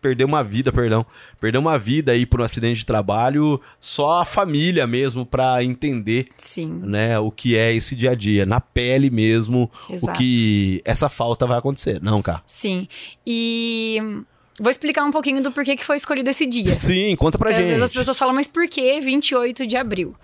Perder 0.00 0.24
uma 0.24 0.42
vida, 0.42 0.72
perdão, 0.72 1.04
perder 1.40 1.58
uma 1.58 1.78
vida 1.78 2.12
aí 2.12 2.24
por 2.24 2.40
um 2.40 2.44
acidente 2.44 2.80
de 2.80 2.86
trabalho, 2.86 3.60
só 3.78 4.20
a 4.20 4.24
família 4.24 4.86
mesmo 4.86 5.26
para 5.26 5.62
entender, 5.62 6.28
Sim. 6.36 6.80
né, 6.82 7.18
o 7.18 7.30
que 7.30 7.56
é 7.56 7.74
esse 7.74 7.94
dia 7.94 8.12
a 8.12 8.14
dia, 8.14 8.46
na 8.46 8.60
pele 8.60 9.10
mesmo, 9.10 9.70
Exato. 9.88 10.12
o 10.12 10.16
que 10.16 10.80
essa 10.84 11.08
falta 11.08 11.46
vai 11.46 11.58
acontecer, 11.58 12.00
não, 12.02 12.22
cara? 12.22 12.42
Sim. 12.46 12.88
E 13.26 14.22
Vou 14.60 14.70
explicar 14.70 15.04
um 15.04 15.10
pouquinho 15.10 15.42
do 15.42 15.50
porquê 15.50 15.74
que 15.74 15.86
foi 15.86 15.96
escolhido 15.96 16.28
esse 16.28 16.44
dia. 16.44 16.74
Sim, 16.74 17.16
conta 17.16 17.38
pra 17.38 17.48
Porque 17.48 17.62
gente. 17.62 17.72
Às 17.72 17.78
vezes 17.78 17.82
as 17.82 17.92
pessoas 17.94 18.18
falam, 18.18 18.34
mas 18.34 18.46
por 18.46 18.68
que 18.68 19.00
28 19.00 19.66
de 19.66 19.74
abril? 19.74 20.14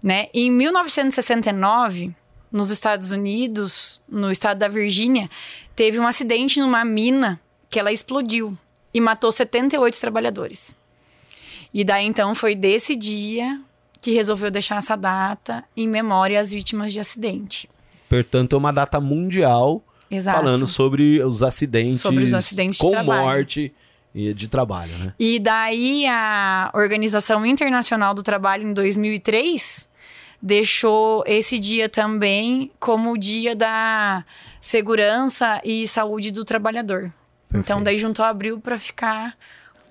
Né? 0.00 0.28
Em 0.32 0.48
1969, 0.48 2.14
nos 2.52 2.70
Estados 2.70 3.10
Unidos, 3.10 4.00
no 4.08 4.30
estado 4.30 4.58
da 4.58 4.68
Virgínia, 4.68 5.28
teve 5.74 5.98
um 5.98 6.06
acidente 6.06 6.60
numa 6.60 6.84
mina 6.84 7.40
que 7.68 7.80
ela 7.80 7.90
explodiu 7.90 8.56
e 8.92 9.00
matou 9.00 9.30
78 9.30 10.00
trabalhadores. 10.00 10.78
E 11.72 11.84
daí 11.84 12.04
então 12.04 12.34
foi 12.34 12.54
desse 12.54 12.96
dia 12.96 13.60
que 14.00 14.12
resolveu 14.12 14.50
deixar 14.50 14.78
essa 14.78 14.96
data 14.96 15.64
em 15.76 15.86
memória 15.86 16.40
às 16.40 16.52
vítimas 16.52 16.92
de 16.92 17.00
acidente. 17.00 17.68
Portanto, 18.08 18.56
é 18.56 18.58
uma 18.58 18.72
data 18.72 19.00
mundial 19.00 19.82
Exato. 20.10 20.38
falando 20.38 20.66
sobre 20.66 21.22
os 21.22 21.42
acidentes, 21.42 22.00
sobre 22.00 22.24
os 22.24 22.34
acidentes 22.34 22.78
com 22.78 22.90
de 22.90 23.02
morte 23.02 23.72
e 24.12 24.34
de 24.34 24.48
trabalho, 24.48 24.96
né? 24.98 25.14
E 25.18 25.38
daí 25.38 26.06
a 26.06 26.70
Organização 26.74 27.46
Internacional 27.46 28.12
do 28.12 28.22
Trabalho 28.22 28.68
em 28.68 28.72
2003 28.72 29.88
deixou 30.42 31.22
esse 31.26 31.58
dia 31.58 31.88
também 31.88 32.72
como 32.80 33.12
o 33.12 33.18
dia 33.18 33.54
da 33.54 34.24
segurança 34.60 35.60
e 35.64 35.86
saúde 35.86 36.30
do 36.30 36.44
trabalhador. 36.44 37.12
Perfeito. 37.50 37.64
Então 37.64 37.82
daí 37.82 37.98
juntou 37.98 38.24
abril 38.24 38.60
para 38.60 38.78
ficar 38.78 39.36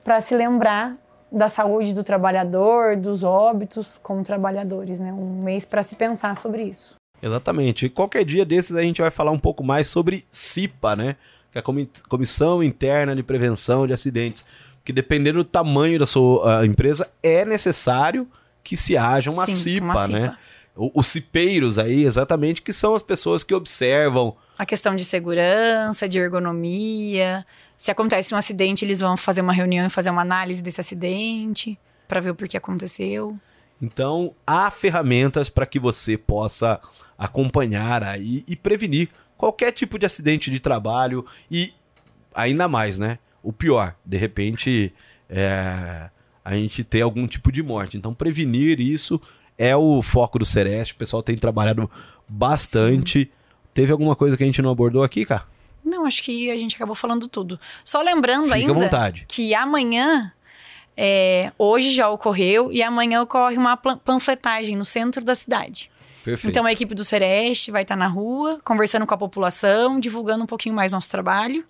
para 0.03 0.21
se 0.21 0.35
lembrar 0.35 0.95
da 1.31 1.49
saúde 1.49 1.93
do 1.93 2.03
trabalhador, 2.03 2.95
dos 2.95 3.23
óbitos 3.23 3.99
como 4.01 4.23
trabalhadores, 4.23 4.99
né? 4.99 5.13
Um 5.13 5.43
mês 5.43 5.65
para 5.65 5.83
se 5.83 5.95
pensar 5.95 6.35
sobre 6.35 6.63
isso. 6.63 6.95
Exatamente. 7.21 7.85
E 7.85 7.89
qualquer 7.89 8.23
dia 8.23 8.45
desses 8.45 8.75
a 8.75 8.81
gente 8.81 9.01
vai 9.01 9.11
falar 9.11 9.31
um 9.31 9.37
pouco 9.37 9.63
mais 9.63 9.87
sobre 9.87 10.25
CIPA, 10.31 10.95
né? 10.95 11.15
Que 11.51 11.59
é 11.59 11.61
a 11.61 12.07
Comissão 12.07 12.63
Interna 12.63 13.15
de 13.15 13.21
Prevenção 13.21 13.85
de 13.85 13.93
Acidentes. 13.93 14.45
Que 14.83 14.93
dependendo 14.93 15.39
do 15.39 15.43
tamanho 15.43 15.99
da 15.99 16.07
sua 16.07 16.65
empresa, 16.65 17.07
é 17.21 17.43
necessário 17.45 18.27
que 18.63 18.77
se 18.77 18.97
haja 18.97 19.29
uma, 19.29 19.45
Sim, 19.45 19.53
CIPA, 19.53 19.85
uma 19.85 20.05
CIPA, 20.07 20.19
né? 20.19 20.37
Os 20.79 21.07
cipeiros 21.07 21.77
aí, 21.77 22.03
exatamente, 22.03 22.61
que 22.61 22.71
são 22.71 22.95
as 22.95 23.01
pessoas 23.01 23.43
que 23.43 23.53
observam. 23.53 24.35
A 24.57 24.65
questão 24.65 24.95
de 24.95 25.03
segurança, 25.03 26.07
de 26.07 26.17
ergonomia. 26.17 27.45
Se 27.77 27.91
acontece 27.91 28.33
um 28.33 28.37
acidente, 28.37 28.85
eles 28.85 29.01
vão 29.01 29.17
fazer 29.17 29.41
uma 29.41 29.53
reunião 29.53 29.85
e 29.85 29.89
fazer 29.89 30.09
uma 30.09 30.21
análise 30.21 30.61
desse 30.61 30.79
acidente 30.79 31.77
para 32.07 32.21
ver 32.21 32.31
o 32.31 32.35
porquê 32.35 32.57
aconteceu. 32.57 33.37
Então, 33.81 34.33
há 34.45 34.71
ferramentas 34.71 35.49
para 35.49 35.65
que 35.65 35.79
você 35.79 36.17
possa 36.17 36.79
acompanhar 37.17 38.03
aí 38.03 38.43
e 38.47 38.55
prevenir 38.55 39.09
qualquer 39.37 39.71
tipo 39.71 39.97
de 39.99 40.05
acidente 40.05 40.49
de 40.49 40.59
trabalho 40.59 41.25
e 41.49 41.73
ainda 42.33 42.67
mais, 42.67 42.97
né? 42.97 43.19
O 43.41 43.53
pior, 43.53 43.95
de 44.05 44.17
repente, 44.17 44.93
é, 45.29 46.09
a 46.43 46.55
gente 46.55 46.83
ter 46.83 47.01
algum 47.01 47.25
tipo 47.25 47.51
de 47.51 47.63
morte. 47.63 47.97
Então, 47.97 48.13
prevenir 48.13 48.79
isso 48.79 49.21
é 49.59 49.75
o 49.75 50.01
foco 50.01 50.39
do 50.39 50.45
Sereste. 50.45 50.93
O 50.93 50.97
pessoal 50.97 51.21
tem 51.21 51.37
trabalhado 51.37 51.91
bastante. 52.25 53.25
Sim. 53.25 53.27
Teve 53.73 53.91
alguma 53.91 54.15
coisa 54.15 54.37
que 54.37 54.43
a 54.43 54.45
gente 54.45 54.61
não 54.61 54.71
abordou 54.71 55.03
aqui, 55.03 55.25
cara? 55.25 55.43
Não, 55.83 56.05
acho 56.05 56.23
que 56.23 56.49
a 56.49 56.57
gente 56.57 56.77
acabou 56.77 56.95
falando 56.95 57.27
tudo. 57.27 57.59
Só 57.83 58.01
lembrando 58.01 58.45
Fica 58.45 58.55
ainda 58.55 58.73
vontade. 58.73 59.25
que 59.27 59.53
amanhã, 59.53 60.31
é, 60.95 61.51
hoje 61.57 61.91
já 61.91 62.09
ocorreu, 62.09 62.71
e 62.71 62.81
amanhã 62.81 63.21
ocorre 63.21 63.57
uma 63.57 63.75
panfletagem 63.75 64.77
no 64.77 64.85
centro 64.85 65.23
da 65.23 65.35
cidade. 65.35 65.91
Perfeito. 66.23 66.49
Então 66.49 66.65
a 66.65 66.71
equipe 66.71 66.95
do 66.95 67.03
Sereste 67.03 67.71
vai 67.71 67.81
estar 67.81 67.95
na 67.95 68.07
rua, 68.07 68.59
conversando 68.63 69.05
com 69.05 69.13
a 69.13 69.17
população, 69.17 69.99
divulgando 69.99 70.43
um 70.43 70.47
pouquinho 70.47 70.75
mais 70.75 70.93
nosso 70.93 71.09
trabalho 71.09 71.65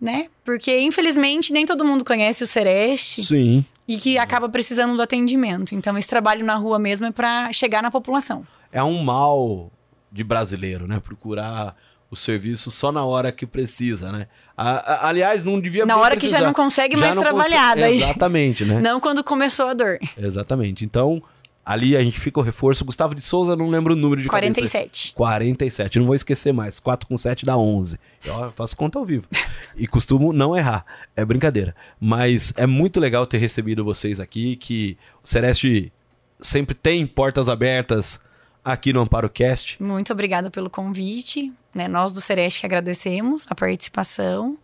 né? 0.00 0.28
Porque, 0.44 0.80
infelizmente, 0.80 1.52
nem 1.52 1.64
todo 1.64 1.84
mundo 1.84 2.04
conhece 2.04 2.44
o 2.44 2.46
Sereste. 2.46 3.24
Sim. 3.24 3.64
E 3.86 3.98
que 3.98 4.16
acaba 4.18 4.48
precisando 4.48 4.96
do 4.96 5.02
atendimento. 5.02 5.74
Então, 5.74 5.96
esse 5.98 6.08
trabalho 6.08 6.44
na 6.44 6.54
rua 6.56 6.78
mesmo 6.78 7.06
é 7.06 7.10
para 7.10 7.52
chegar 7.52 7.82
na 7.82 7.90
população. 7.90 8.46
É 8.72 8.82
um 8.82 9.02
mal 9.02 9.70
de 10.10 10.24
brasileiro, 10.24 10.86
né? 10.86 11.00
Procurar 11.00 11.76
o 12.10 12.16
serviço 12.16 12.70
só 12.70 12.92
na 12.92 13.04
hora 13.04 13.32
que 13.32 13.44
precisa, 13.44 14.12
né? 14.12 14.26
A, 14.56 14.70
a, 14.70 15.08
aliás, 15.08 15.44
não 15.44 15.60
devia 15.60 15.84
Na 15.84 15.96
hora 15.96 16.14
precisar. 16.14 16.36
que 16.36 16.40
já 16.40 16.46
não 16.46 16.54
consegue 16.54 16.96
já 16.96 17.06
mais 17.06 17.18
trabalhar. 17.18 17.76
Daí... 17.76 18.02
Exatamente, 18.02 18.64
né? 18.64 18.80
Não 18.82 19.00
quando 19.00 19.22
começou 19.24 19.66
a 19.66 19.74
dor. 19.74 19.98
Exatamente. 20.16 20.84
Então, 20.84 21.22
Ali 21.64 21.96
a 21.96 22.02
gente 22.02 22.20
fica 22.20 22.38
o 22.38 22.42
reforço. 22.42 22.84
Gustavo 22.84 23.14
de 23.14 23.22
Souza, 23.22 23.56
não 23.56 23.70
lembro 23.70 23.94
o 23.94 23.96
número 23.96 24.20
de 24.20 24.28
47. 24.28 24.72
Cabeça. 24.72 25.14
47. 25.14 25.98
Não 25.98 26.06
vou 26.06 26.14
esquecer 26.14 26.52
mais. 26.52 26.78
4 26.78 27.08
com 27.08 27.16
7 27.16 27.46
dá 27.46 27.56
11. 27.56 27.98
Eu 28.24 28.52
faço 28.52 28.76
conta 28.76 28.98
ao 28.98 29.04
vivo. 29.04 29.26
e 29.74 29.86
costumo 29.86 30.32
não 30.32 30.56
errar. 30.56 30.84
É 31.16 31.24
brincadeira. 31.24 31.74
Mas 31.98 32.52
é 32.56 32.66
muito 32.66 33.00
legal 33.00 33.26
ter 33.26 33.38
recebido 33.38 33.82
vocês 33.82 34.20
aqui, 34.20 34.56
que 34.56 34.98
o 35.22 35.26
Celeste 35.26 35.90
sempre 36.38 36.74
tem 36.74 37.06
portas 37.06 37.48
abertas 37.48 38.20
aqui 38.62 38.92
no 38.92 39.00
Amparo 39.00 39.30
Cast. 39.30 39.82
Muito 39.82 40.12
obrigada 40.12 40.50
pelo 40.50 40.68
convite. 40.68 41.50
Né? 41.74 41.88
Nós 41.88 42.12
do 42.12 42.20
Celeste 42.20 42.60
que 42.60 42.66
agradecemos 42.66 43.46
a 43.48 43.54
participação. 43.54 44.58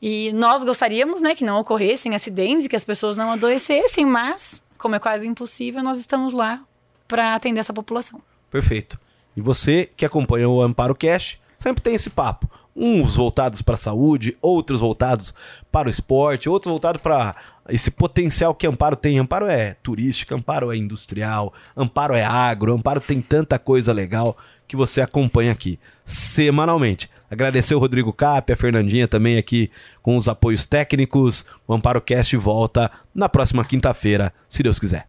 E 0.00 0.32
nós 0.32 0.64
gostaríamos 0.64 1.22
né, 1.22 1.34
que 1.34 1.44
não 1.44 1.60
ocorressem 1.60 2.14
acidentes, 2.14 2.66
que 2.66 2.76
as 2.76 2.84
pessoas 2.84 3.16
não 3.16 3.32
adoecessem, 3.32 4.04
mas 4.04 4.63
como 4.78 4.94
é 4.94 4.98
quase 4.98 5.26
impossível, 5.26 5.82
nós 5.82 5.98
estamos 5.98 6.32
lá 6.32 6.62
para 7.06 7.34
atender 7.34 7.60
essa 7.60 7.72
população. 7.72 8.20
Perfeito. 8.50 8.98
E 9.36 9.40
você 9.40 9.90
que 9.96 10.04
acompanha 10.04 10.48
o 10.48 10.62
Amparo 10.62 10.94
Cash, 10.94 11.38
sempre 11.58 11.82
tem 11.82 11.94
esse 11.94 12.10
papo. 12.10 12.48
Uns 12.76 13.16
voltados 13.16 13.62
para 13.62 13.74
a 13.74 13.78
saúde, 13.78 14.36
outros 14.42 14.80
voltados 14.80 15.34
para 15.70 15.88
o 15.88 15.90
esporte, 15.90 16.48
outros 16.48 16.70
voltados 16.70 17.00
para 17.00 17.36
esse 17.68 17.90
potencial 17.90 18.54
que 18.54 18.66
Amparo 18.66 18.96
tem. 18.96 19.18
Amparo 19.18 19.46
é 19.46 19.74
turística, 19.82 20.34
Amparo 20.34 20.72
é 20.72 20.76
industrial, 20.76 21.52
Amparo 21.76 22.14
é 22.14 22.24
agro, 22.24 22.74
Amparo 22.74 23.00
tem 23.00 23.20
tanta 23.20 23.58
coisa 23.58 23.92
legal 23.92 24.36
que 24.66 24.76
você 24.76 25.00
acompanha 25.00 25.52
aqui 25.52 25.78
semanalmente. 26.04 27.08
Agradecer 27.34 27.74
o 27.74 27.78
Rodrigo 27.78 28.12
Cap, 28.12 28.52
a 28.52 28.56
Fernandinha 28.56 29.06
também 29.06 29.36
aqui 29.36 29.70
com 30.02 30.16
os 30.16 30.28
apoios 30.28 30.64
técnicos. 30.64 31.44
O 31.66 31.74
Amparo 31.74 32.00
Cast 32.00 32.36
volta 32.36 32.90
na 33.14 33.28
próxima 33.28 33.64
quinta-feira, 33.64 34.32
se 34.48 34.62
Deus 34.62 34.78
quiser. 34.78 35.06